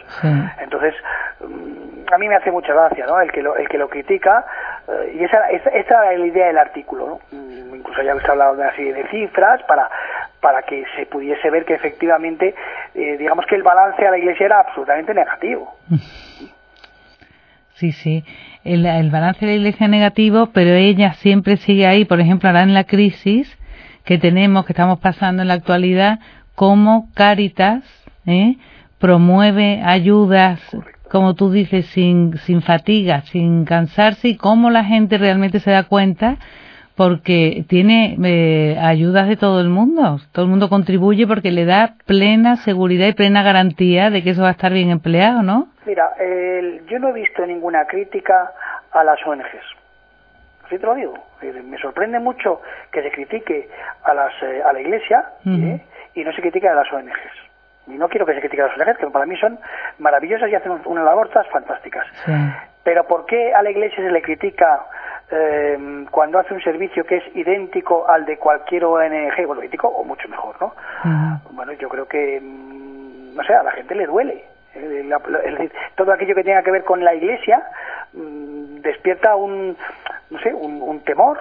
Entonces, 0.60 0.94
mm, 1.40 2.12
a 2.12 2.18
mí 2.18 2.28
me 2.28 2.36
hace 2.36 2.50
mucha 2.50 2.72
gracia, 2.72 3.06
¿no? 3.06 3.20
El 3.20 3.32
que 3.32 3.42
lo, 3.42 3.56
el 3.56 3.68
que 3.68 3.78
lo 3.78 3.88
critica, 3.88 4.44
eh, 4.88 5.16
y 5.18 5.24
esa, 5.24 5.48
esa, 5.50 5.70
esa, 5.70 6.04
era 6.04 6.18
la 6.18 6.26
idea 6.26 6.46
del 6.46 6.58
artículo, 6.58 7.06
¿no? 7.06 7.38
Mm, 7.38 7.74
incluso 7.76 8.02
ya 8.02 8.12
habéis 8.12 8.28
hablado 8.28 8.54
de 8.54 8.62
una 8.62 8.76
serie 8.76 8.94
de 8.94 9.08
cifras 9.08 9.62
para, 9.64 9.90
para 10.40 10.62
que 10.62 10.84
se 10.96 11.06
pudiese 11.06 11.50
ver 11.50 11.64
que 11.64 11.74
efectivamente, 11.74 12.54
eh, 12.94 13.16
digamos 13.16 13.46
que 13.46 13.56
el 13.56 13.62
balance 13.62 14.06
a 14.06 14.10
la 14.10 14.18
Iglesia 14.18 14.46
era 14.46 14.60
absolutamente 14.60 15.14
negativo. 15.14 15.74
Sí, 17.76 17.92
sí. 17.92 18.24
El, 18.64 18.86
el 18.86 19.10
balance 19.10 19.44
de 19.44 19.52
la 19.52 19.58
Iglesia 19.58 19.84
es 19.84 19.90
negativo, 19.90 20.46
pero 20.46 20.70
ella 20.70 21.12
siempre 21.12 21.58
sigue 21.58 21.86
ahí. 21.86 22.06
Por 22.06 22.20
ejemplo, 22.20 22.48
ahora 22.48 22.62
en 22.62 22.72
la 22.72 22.84
crisis 22.84 23.54
que 24.06 24.16
tenemos, 24.16 24.64
que 24.64 24.72
estamos 24.72 24.98
pasando 24.98 25.42
en 25.42 25.48
la 25.48 25.54
actualidad, 25.54 26.20
como 26.56 27.08
Caritas 27.14 27.84
¿eh? 28.26 28.56
promueve 28.98 29.82
ayudas, 29.84 30.60
como 31.08 31.34
tú 31.34 31.52
dices, 31.52 31.86
sin, 31.86 32.36
sin 32.38 32.62
fatiga, 32.62 33.20
sin 33.22 33.64
cansarse 33.64 34.28
y 34.28 34.36
cómo 34.36 34.70
la 34.70 34.82
gente 34.82 35.18
realmente 35.18 35.60
se 35.60 35.70
da 35.70 35.84
cuenta 35.84 36.38
porque 36.96 37.64
tiene 37.68 38.16
eh, 38.24 38.78
ayudas 38.80 39.28
de 39.28 39.36
todo 39.36 39.60
el 39.60 39.68
mundo. 39.68 40.18
Todo 40.32 40.46
el 40.46 40.50
mundo 40.50 40.68
contribuye 40.68 41.26
porque 41.26 41.52
le 41.52 41.66
da 41.66 41.94
plena 42.06 42.56
seguridad 42.56 43.06
y 43.06 43.12
plena 43.12 43.42
garantía 43.42 44.10
de 44.10 44.24
que 44.24 44.30
eso 44.30 44.42
va 44.42 44.48
a 44.48 44.52
estar 44.52 44.72
bien 44.72 44.90
empleado, 44.90 45.42
¿no? 45.42 45.68
Mira, 45.84 46.10
yo 46.88 46.98
no 46.98 47.10
he 47.10 47.12
visto 47.12 47.46
ninguna 47.46 47.84
crítica 47.86 48.50
a 48.92 49.04
las 49.04 49.18
ONGs. 49.24 49.76
Así 50.66 50.78
te 50.78 50.86
lo 50.86 50.94
digo. 50.94 51.14
Me 51.42 51.78
sorprende 51.78 52.18
mucho 52.18 52.60
que 52.90 53.02
se 53.02 53.10
critique 53.12 53.68
a, 54.04 54.14
las, 54.14 54.32
eh, 54.42 54.62
a 54.64 54.72
la 54.72 54.80
Iglesia 54.80 55.24
¿eh? 55.46 55.80
Y 56.16 56.24
no 56.24 56.32
se 56.32 56.40
critique 56.40 56.68
a 56.68 56.74
las 56.74 56.92
ONGs 56.92 57.46
y 57.86 57.92
no 57.92 58.08
quiero 58.08 58.26
que 58.26 58.34
se 58.34 58.40
critique 58.40 58.62
a 58.62 58.66
las 58.66 58.78
ONGs, 58.78 58.98
que 58.98 59.06
para 59.06 59.26
mí 59.26 59.36
son 59.36 59.58
maravillosas 59.98 60.50
y 60.50 60.54
hacen 60.54 60.72
una 60.86 61.04
labor 61.04 61.30
fantásticas. 61.52 62.06
Pero 62.82 63.06
¿por 63.06 63.26
qué 63.26 63.54
a 63.54 63.62
la 63.62 63.70
Iglesia 63.70 64.02
se 64.02 64.10
le 64.10 64.22
critica 64.22 64.86
eh, 65.30 66.06
cuando 66.10 66.38
hace 66.38 66.54
un 66.54 66.62
servicio 66.62 67.04
que 67.04 67.16
es 67.16 67.36
idéntico 67.36 68.08
al 68.08 68.24
de 68.24 68.38
cualquier 68.38 68.84
ONG, 68.84 69.46
bueno, 69.46 69.60
idéntico 69.60 69.88
o 69.88 70.04
mucho 70.04 70.28
mejor, 70.28 70.56
¿no? 70.60 70.74
Bueno, 71.50 71.72
yo 71.72 71.88
creo 71.88 72.06
que, 72.06 72.40
mm, 72.40 73.34
no 73.36 73.42
sé, 73.44 73.54
a 73.54 73.62
la 73.62 73.72
gente 73.72 73.94
le 73.94 74.06
duele. 74.06 74.44
Eh, 74.74 75.08
decir, 75.08 75.72
todo 75.94 76.12
aquello 76.12 76.34
que 76.34 76.44
tenga 76.44 76.62
que 76.62 76.70
ver 76.70 76.84
con 76.84 77.02
la 77.02 77.14
Iglesia 77.14 77.62
mm, 78.12 78.80
despierta 78.82 79.36
un, 79.36 79.76
no 80.30 80.38
sé, 80.40 80.52
un 80.52 81.00
temor, 81.00 81.38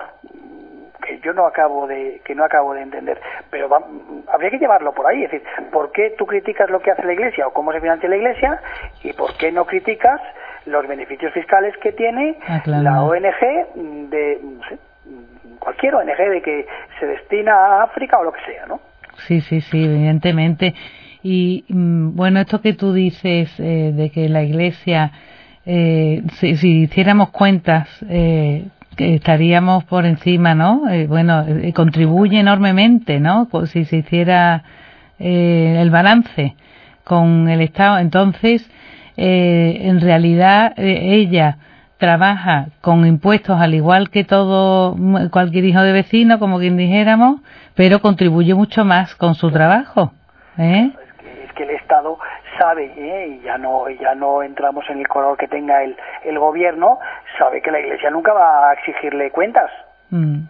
que 1.05 1.19
yo 1.19 1.33
no 1.33 1.45
acabo 1.45 1.87
de 1.87 2.21
que 2.25 2.35
no 2.35 2.43
acabo 2.43 2.73
de 2.73 2.81
entender 2.81 3.19
pero 3.49 3.69
habría 4.27 4.49
que 4.49 4.57
llevarlo 4.57 4.93
por 4.93 5.07
ahí 5.07 5.23
es 5.23 5.31
decir 5.31 5.47
por 5.71 5.91
qué 5.91 6.15
tú 6.17 6.25
criticas 6.25 6.69
lo 6.69 6.79
que 6.79 6.91
hace 6.91 7.03
la 7.03 7.13
Iglesia 7.13 7.47
o 7.47 7.53
cómo 7.53 7.71
se 7.71 7.79
financia 7.79 8.09
la 8.09 8.17
Iglesia 8.17 8.59
y 9.03 9.13
por 9.13 9.35
qué 9.37 9.51
no 9.51 9.65
criticas 9.65 10.21
los 10.65 10.87
beneficios 10.87 11.31
fiscales 11.33 11.75
que 11.77 11.91
tiene 11.91 12.37
ah, 12.47 12.61
la 12.65 13.03
ONG 13.03 14.09
de 14.09 14.39
cualquier 15.59 15.95
ONG 15.95 16.17
de 16.17 16.41
que 16.41 16.67
se 16.99 17.05
destina 17.05 17.53
a 17.53 17.83
África 17.83 18.17
o 18.17 18.23
lo 18.23 18.33
que 18.33 18.41
sea 18.45 18.65
no 18.65 18.79
sí 19.27 19.41
sí 19.41 19.61
sí 19.61 19.85
evidentemente. 19.85 20.73
Y 21.23 21.65
mm, 21.69 22.15
bueno 22.15 22.39
esto 22.39 22.61
que 22.61 22.73
tú 22.73 22.93
dices 22.93 23.49
eh, 23.59 23.91
de 23.93 24.09
que 24.11 24.29
la 24.29 24.43
Iglesia 24.43 25.11
eh, 25.65 26.21
si, 26.33 26.57
si, 26.57 26.83
hiciéramos 26.83 27.31
cuentas 27.31 27.89
eh, 28.07 28.67
que 28.95 29.15
estaríamos 29.15 29.83
por 29.85 30.05
encima, 30.05 30.55
¿no? 30.55 30.89
Eh, 30.89 31.07
bueno, 31.07 31.43
eh, 31.47 31.73
contribuye 31.73 32.39
enormemente, 32.39 33.19
¿no? 33.19 33.47
Si 33.67 33.85
se 33.85 33.97
hiciera 33.97 34.63
eh, 35.19 35.77
el 35.79 35.89
balance 35.89 36.55
con 37.03 37.49
el 37.49 37.61
Estado, 37.61 37.99
entonces, 37.99 38.69
en 39.17 40.01
realidad, 40.01 40.73
ella 40.77 41.57
trabaja 41.97 42.67
con 42.81 43.05
impuestos 43.05 43.59
al 43.59 43.73
igual 43.73 44.09
que 44.09 44.23
todo 44.23 44.95
cualquier 45.31 45.65
hijo 45.65 45.81
de 45.81 45.93
vecino, 45.93 46.39
como 46.39 46.59
quien 46.59 46.77
dijéramos, 46.77 47.41
pero 47.75 48.01
contribuye 48.01 48.53
mucho 48.53 48.83
más 48.85 49.15
con 49.15 49.35
su 49.35 49.51
trabajo. 49.51 50.11
¿eh? 50.57 50.91
Que, 51.55 51.63
el 51.63 51.69
Estado 51.71 52.19
sabe, 52.59 52.91
¿eh? 52.97 53.39
y 53.39 53.43
ya 53.43 53.57
no, 53.57 53.89
ya 53.89 54.13
no 54.15 54.43
entramos 54.43 54.85
en 54.89 54.99
el 54.99 55.07
color 55.07 55.37
que 55.37 55.47
tenga 55.47 55.83
el, 55.83 55.95
el 56.23 56.37
gobierno, 56.37 56.99
sabe 57.37 57.61
que 57.61 57.71
la 57.71 57.79
Iglesia 57.79 58.09
nunca 58.09 58.33
va 58.33 58.69
a 58.69 58.73
exigirle 58.73 59.31
cuentas. 59.31 59.71
Mm. 60.09 60.43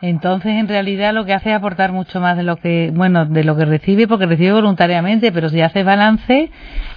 Entonces, 0.00 0.52
en 0.52 0.68
realidad, 0.68 1.12
lo 1.12 1.24
que 1.24 1.34
hace 1.34 1.50
es 1.50 1.56
aportar 1.56 1.90
mucho 1.90 2.20
más 2.20 2.36
de 2.36 2.44
lo 2.44 2.56
que, 2.56 2.92
bueno, 2.94 3.26
de 3.26 3.42
lo 3.42 3.56
que 3.56 3.64
recibe, 3.64 4.06
porque 4.06 4.26
recibe 4.26 4.52
voluntariamente, 4.52 5.32
pero 5.32 5.48
si 5.48 5.60
hace 5.60 5.82
balance, 5.82 6.50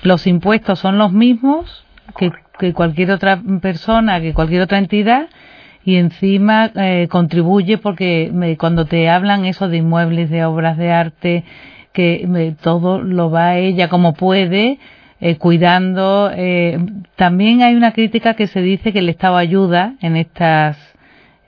los 0.04 0.28
impuestos 0.28 0.80
son 0.80 1.00
los 1.00 1.12
mismos 1.12 1.86
que, 2.18 2.74
cualquier 2.74 3.12
otra 3.12 3.40
persona, 3.62 4.22
que 4.22 4.36
cualquier 4.36 4.62
otra 4.62 4.78
entidad, 4.78 5.30
y 5.84 5.96
encima 5.96 6.70
eh, 6.76 7.08
contribuye 7.10 7.80
porque 7.80 8.32
cuando 8.60 8.86
te 8.86 9.10
hablan 9.10 9.46
eso 9.46 9.68
de 9.68 9.78
inmuebles, 9.78 10.30
de 10.30 10.46
obras 10.46 10.78
de 10.78 10.92
arte, 10.92 11.44
que 11.94 12.56
todo 12.62 13.02
lo 13.02 13.30
va 13.32 13.58
ella 13.58 13.90
como 13.90 14.14
puede, 14.14 14.80
eh, 15.20 15.38
cuidando. 15.38 16.32
Eh, 16.34 16.78
también 17.16 17.62
hay 17.62 17.76
una 17.76 17.94
crítica 17.94 18.34
que 18.34 18.48
se 18.48 18.62
dice 18.62 18.94
que 18.94 19.00
el 19.00 19.10
Estado 19.10 19.38
ayuda 19.38 19.94
en 20.02 20.16
estas 20.16 20.78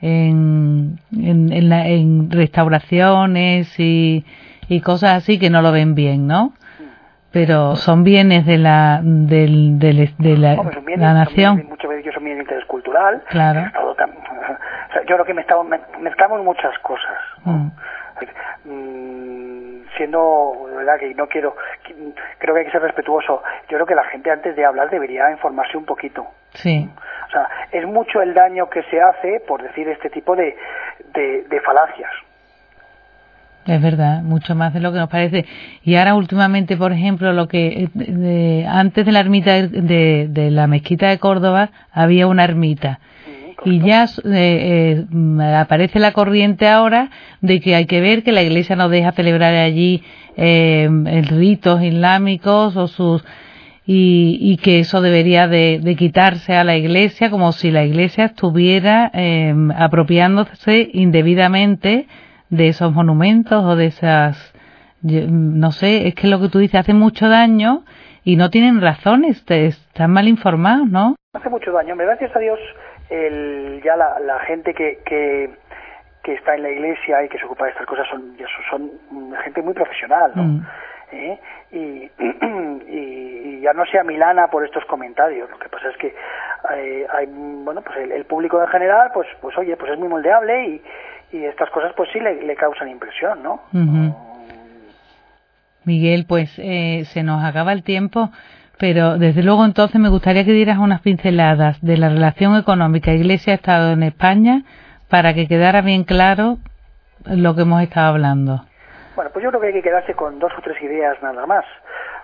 en, 0.02 1.00
en, 1.18 1.54
en, 1.54 2.30
restauraciones 2.30 3.80
y, 3.80 4.26
y, 4.68 4.82
cosas 4.82 5.14
así 5.14 5.40
que 5.40 5.50
no 5.50 5.62
lo 5.62 5.72
ven 5.72 5.96
bien, 5.96 6.28
¿no? 6.28 6.54
Pero 7.32 7.78
son 7.78 8.04
bienes 8.04 8.46
de 8.46 8.58
la 8.58 9.00
del, 9.02 9.80
del 9.80 10.14
de 10.18 10.38
la, 10.38 10.56
la 10.98 11.14
nación. 11.14 11.56
De 11.56 12.00
ellos 12.00 12.14
son 12.14 12.24
bienes 12.24 12.40
de 12.40 12.44
interés 12.44 12.66
cultural. 12.66 13.24
Claro. 13.30 13.62
yo 15.08 15.16
creo 15.16 15.26
que 15.26 15.34
mezclamos 15.34 16.44
muchas 16.44 16.78
cosas. 16.80 17.18
Mm. 17.46 17.68
Siendo 20.14 20.68
verdad 20.76 21.00
que 21.00 21.14
no 21.16 21.28
quiero 21.28 21.56
creo 22.38 22.54
que 22.54 22.60
hay 22.60 22.66
que 22.66 22.72
ser 22.72 22.82
respetuoso 22.82 23.42
yo 23.70 23.78
creo 23.78 23.86
que 23.86 23.96
la 23.96 24.04
gente 24.06 24.30
antes 24.30 24.56
de 24.56 24.64
hablar 24.64 24.90
debería 24.90 25.32
informarse 25.32 25.76
un 25.76 25.86
poquito 25.86 26.28
sí 26.54 26.88
o 27.28 27.32
sea 27.32 27.48
es 27.72 27.86
mucho 27.88 28.22
el 28.22 28.34
daño 28.34 28.70
que 28.70 28.84
se 28.84 29.02
hace 29.02 29.42
por 29.48 29.64
decir 29.64 29.88
este 29.88 30.10
tipo 30.12 30.36
de, 30.36 30.56
de, 31.14 31.62
falacias. 31.62 32.12
Es 33.66 33.82
verdad, 33.82 34.22
mucho 34.22 34.54
más 34.56 34.74
de 34.74 34.82
lo 34.82 34.92
que 34.92 35.00
nos 35.00 35.10
parece. 35.10 35.46
Y 35.84 35.96
ahora 35.96 36.16
últimamente, 36.16 36.76
por 36.76 36.92
ejemplo, 36.92 37.32
lo 37.32 37.48
que 37.48 37.88
antes 38.68 39.06
de 39.06 39.12
la 39.12 39.22
ermita 39.22 39.54
de, 39.54 40.28
de, 40.28 40.52
la 40.52 40.68
mezquita 40.68 41.08
de 41.08 41.18
Córdoba 41.18 41.70
había 41.92 42.28
una 42.28 42.44
ermita 42.44 43.00
y 43.66 43.80
ya 43.80 44.06
eh, 44.26 45.06
eh, 45.10 45.56
aparece 45.56 46.00
la 46.00 46.12
corriente 46.12 46.68
ahora 46.68 47.10
de 47.42 47.60
que 47.60 47.76
hay 47.76 47.86
que 47.86 48.02
ver 48.02 48.24
que 48.24 48.32
la 48.32 48.42
Iglesia 48.42 48.76
no 48.76 48.90
deja 48.90 49.12
celebrar 49.12 49.54
allí 49.54 50.04
eh, 50.36 50.90
ritos 51.30 51.82
islámicos 51.82 52.76
o 52.76 52.88
sus 52.88 53.24
y, 53.86 54.38
y 54.42 54.58
que 54.58 54.80
eso 54.80 55.02
debería 55.02 55.48
de, 55.48 55.80
de, 55.84 55.96
quitarse 55.96 56.56
a 56.56 56.64
la 56.64 56.78
Iglesia 56.78 57.30
como 57.30 57.52
si 57.52 57.70
la 57.70 57.84
Iglesia 57.84 58.26
estuviera 58.26 59.12
eh, 59.14 59.54
apropiándose 59.78 60.90
indebidamente 60.94 62.08
de 62.50 62.68
esos 62.70 62.94
monumentos 62.94 63.64
o 63.64 63.76
de 63.76 63.88
esas 63.88 64.54
no 65.02 65.74
sé 65.74 66.08
es 66.08 66.16
que 66.16 66.28
lo 66.28 66.40
que 66.40 66.48
tú 66.48 66.60
dices 66.60 66.80
hace 66.80 66.94
mucho 66.94 67.28
daño 67.28 67.84
y 68.24 68.38
no 68.38 68.50
tienen 68.50 68.80
razones 68.80 69.44
están 69.50 70.12
mal 70.12 70.30
informados 70.30 70.88
no 70.88 71.16
hace 71.34 71.50
mucho 71.50 71.74
daño 71.74 71.96
gracias 71.98 72.34
a 72.34 72.40
Dios 72.40 72.60
el, 73.14 73.82
ya 73.84 73.96
la, 73.96 74.20
la 74.20 74.40
gente 74.40 74.74
que, 74.74 75.00
que, 75.06 75.52
que, 76.24 76.34
está 76.34 76.56
en 76.56 76.64
la 76.64 76.72
iglesia 76.72 77.24
y 77.24 77.30
que 77.30 77.38
se 77.38 77.46
ocupa 77.46 77.66
de 77.66 77.72
estas 77.72 77.86
cosas 77.86 78.08
son, 78.10 78.36
son 78.70 78.92
gente 79.44 79.62
muy 79.62 79.74
profesional, 79.74 80.32
¿no? 80.36 80.44
Mm. 80.44 80.66
¿Eh? 81.12 81.40
Y, 81.74 82.12
y, 82.88 83.62
ya 83.62 83.74
no 83.74 83.86
sea 83.86 84.04
Milana 84.04 84.48
por 84.48 84.64
estos 84.64 84.86
comentarios. 84.86 85.50
Lo 85.50 85.58
que 85.58 85.70
pasa 85.70 85.90
es 85.90 85.98
que 85.98 86.14
hay, 86.70 87.06
hay 87.12 87.26
bueno, 87.28 87.82
pues 87.82 87.98
el, 87.98 88.26
público 88.26 88.62
en 88.62 88.68
general, 88.68 89.10
pues, 89.14 89.28
pues 89.42 89.58
oye, 89.58 89.76
pues 89.76 89.92
es 89.92 89.98
muy 89.98 90.08
moldeable 90.08 90.68
y, 90.68 90.82
y 91.32 91.46
estas 91.46 91.70
cosas, 91.72 91.94
pues 91.96 92.10
sí 92.12 92.20
le, 92.20 92.44
le 92.44 92.56
causan 92.56 92.90
impresión, 92.90 93.42
¿no? 93.42 93.62
Miguel, 95.86 96.26
pues 96.28 96.54
eh, 96.60 97.06
se 97.06 97.24
nos 97.24 97.44
acaba 97.44 97.74
el 97.74 97.84
tiempo. 97.84 98.30
Pero 98.84 99.18
desde 99.18 99.44
luego 99.44 99.64
entonces 99.64 99.96
me 100.02 100.10
gustaría 100.10 100.44
que 100.44 100.52
dieras 100.52 100.78
unas 100.78 101.00
pinceladas 101.00 101.80
de 101.82 101.96
la 101.96 102.10
relación 102.10 102.58
económica 102.58 103.14
Iglesia-Estado 103.14 103.94
en 103.94 104.04
España 104.04 104.64
para 105.10 105.34
que 105.34 105.48
quedara 105.48 105.80
bien 105.80 106.04
claro 106.04 106.58
lo 107.26 107.56
que 107.56 107.62
hemos 107.62 107.82
estado 107.82 108.08
hablando. 108.10 108.66
Bueno, 109.16 109.32
pues 109.32 109.42
yo 109.42 109.52
creo 109.52 109.62
que 109.62 109.68
hay 109.68 109.74
que 109.74 109.84
quedarse 109.84 110.14
con 110.16 110.38
dos 110.38 110.52
o 110.58 110.62
tres 110.62 110.82
ideas 110.82 111.16
nada 111.24 111.46
más. 111.46 111.64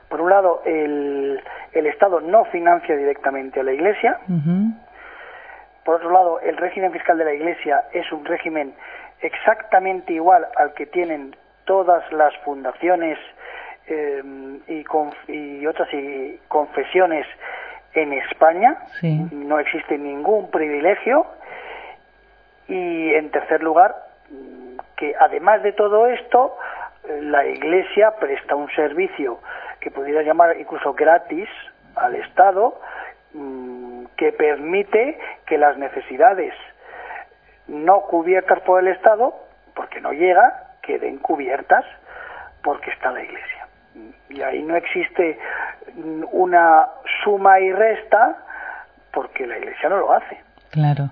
Por 0.10 0.20
un 0.20 0.32
lado, 0.32 0.62
el, 0.66 1.42
el 1.72 1.86
Estado 1.86 2.20
no 2.20 2.44
financia 2.52 2.94
directamente 2.94 3.62
a 3.62 3.64
la 3.64 3.72
Iglesia. 3.72 4.20
Por 5.86 5.96
otro 5.96 6.12
lado, 6.12 6.42
el 6.42 6.58
régimen 6.58 6.92
fiscal 6.92 7.18
de 7.18 7.24
la 7.24 7.34
Iglesia 7.36 7.86
es 7.94 8.12
un 8.12 8.26
régimen 8.26 8.74
exactamente 9.22 10.12
igual 10.12 10.46
al 10.58 10.74
que 10.74 10.88
tienen 10.88 11.38
todas 11.64 12.04
las 12.12 12.36
fundaciones 12.44 13.18
eh, 13.90 14.24
y, 14.68 14.86
y, 15.34 15.68
otras 15.68 15.94
y 15.94 16.40
confesiones 16.48 17.26
en 17.94 18.14
España. 18.14 18.78
No 19.02 19.60
existe 19.60 19.98
ningún 19.98 20.52
privilegio. 20.52 21.26
Y 22.68 23.14
en 23.16 23.32
tercer 23.32 23.64
lugar, 23.64 23.96
que 24.96 25.16
además 25.20 25.64
de 25.64 25.74
todo 25.74 26.08
esto, 26.08 26.56
la 27.22 27.46
Iglesia 27.48 28.12
presta 28.20 28.56
un 28.56 28.70
servicio 28.72 29.40
que 29.80 29.90
pudiera 29.90 30.22
llamar 30.22 30.60
incluso 30.60 30.94
gratis 30.94 31.50
al 31.96 32.16
Estado, 32.16 32.80
mm, 33.34 34.06
que 34.18 34.32
permite 34.34 35.18
que 35.48 35.58
las 35.58 35.78
necesidades 35.78 36.54
no 37.68 38.02
cubiertas 38.02 38.60
por 38.62 38.82
el 38.82 38.90
Estado, 38.90 39.34
porque 39.74 40.00
no 40.00 40.12
llega, 40.12 40.76
queden 40.84 41.18
cubiertas 41.18 41.86
porque 42.62 42.92
está 42.92 43.12
la 43.12 43.24
Iglesia 43.24 43.59
y 44.30 44.42
ahí 44.42 44.62
no 44.64 44.76
existe 44.76 45.38
una 46.32 46.88
suma 47.24 47.60
y 47.60 47.72
resta 47.72 48.38
porque 49.12 49.48
la 49.48 49.58
Iglesia 49.58 49.90
no 49.90 49.98
lo 49.98 50.14
hace. 50.14 50.38
Claro. 50.72 51.10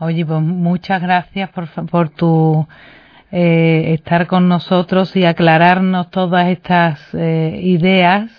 Oye, 0.00 0.24
pues 0.24 0.40
muchas 0.40 1.02
gracias 1.02 1.50
por, 1.50 1.66
por 1.90 2.10
tu 2.10 2.66
eh, 3.32 3.94
estar 3.94 4.26
con 4.26 4.48
nosotros 4.48 5.16
y 5.16 5.26
aclararnos 5.26 6.10
todas 6.10 6.48
estas 6.48 7.14
eh, 7.14 7.58
ideas 7.62 8.30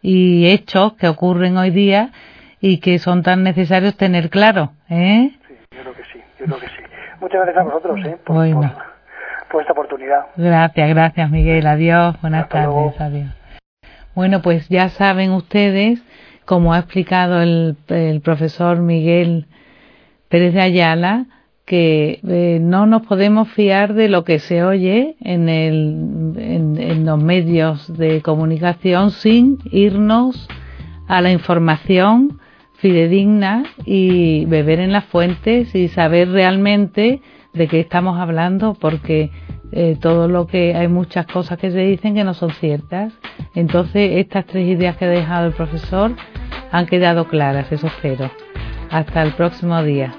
y 0.00 0.50
hechos 0.50 0.94
que 0.94 1.08
ocurren 1.08 1.56
hoy 1.56 1.70
día 1.70 2.10
y 2.60 2.80
que 2.80 2.98
son 2.98 3.22
tan 3.22 3.42
necesarios 3.42 3.96
tener 3.96 4.30
claro. 4.30 4.72
¿eh? 4.88 5.30
Sí, 5.46 5.54
yo 5.70 5.82
creo 5.82 5.94
que 5.94 6.04
sí, 6.12 6.22
yo 6.38 6.46
creo 6.46 6.58
que 6.58 6.68
sí. 6.68 6.82
Muchas 7.20 7.42
gracias 7.42 7.58
a 7.58 7.62
vosotros 7.62 8.06
¿eh? 8.06 8.16
por, 8.24 9.60
esta 9.60 9.72
oportunidad. 9.72 10.26
Gracias, 10.36 10.88
gracias 10.88 11.30
Miguel. 11.30 11.66
Adiós, 11.66 12.20
buenas 12.20 12.48
tardes. 12.48 13.00
Adiós. 13.00 13.41
Bueno, 14.14 14.42
pues 14.42 14.68
ya 14.68 14.90
saben 14.90 15.30
ustedes, 15.30 16.02
como 16.44 16.74
ha 16.74 16.78
explicado 16.80 17.40
el, 17.40 17.76
profesor 18.22 18.82
Miguel 18.82 19.46
Pérez 20.28 20.52
de 20.52 20.60
Ayala, 20.60 21.26
que 21.64 22.20
eh, 22.28 22.58
no 22.60 22.84
nos 22.84 23.06
podemos 23.06 23.48
fiar 23.48 23.94
de 23.94 24.10
lo 24.10 24.24
que 24.24 24.38
se 24.38 24.64
oye 24.64 25.16
en, 25.20 25.48
el, 25.48 26.34
en, 26.36 27.06
los 27.06 27.22
medios 27.22 27.96
de 27.96 28.20
comunicación 28.20 29.12
sin 29.12 29.58
irnos 29.70 30.46
a 31.08 31.22
la 31.22 31.32
información 31.32 32.38
fidedigna 32.74 33.62
y 33.86 34.44
beber 34.44 34.80
en 34.80 34.92
las 34.92 35.04
fuentes 35.04 35.74
y 35.74 35.88
saber 35.88 36.28
realmente 36.30 37.22
de 37.52 37.68
qué 37.68 37.80
estamos 37.80 38.18
hablando, 38.18 38.74
porque 38.74 39.30
eh, 39.72 39.96
todo 40.00 40.28
lo 40.28 40.46
que 40.46 40.74
hay 40.74 40.88
muchas 40.88 41.26
cosas 41.26 41.58
que 41.58 41.70
se 41.70 41.78
dicen 41.78 42.14
que 42.14 42.24
no 42.24 42.34
son 42.34 42.50
ciertas. 42.50 43.12
Entonces, 43.54 44.12
estas 44.16 44.46
tres 44.46 44.68
ideas 44.68 44.96
que 44.96 45.06
ha 45.06 45.08
dejado 45.08 45.46
el 45.46 45.52
profesor 45.52 46.12
han 46.70 46.86
quedado 46.86 47.28
claras, 47.28 47.70
eso 47.72 47.86
espero. 47.86 48.30
Hasta 48.90 49.22
el 49.22 49.32
próximo 49.32 49.82
día. 49.82 50.14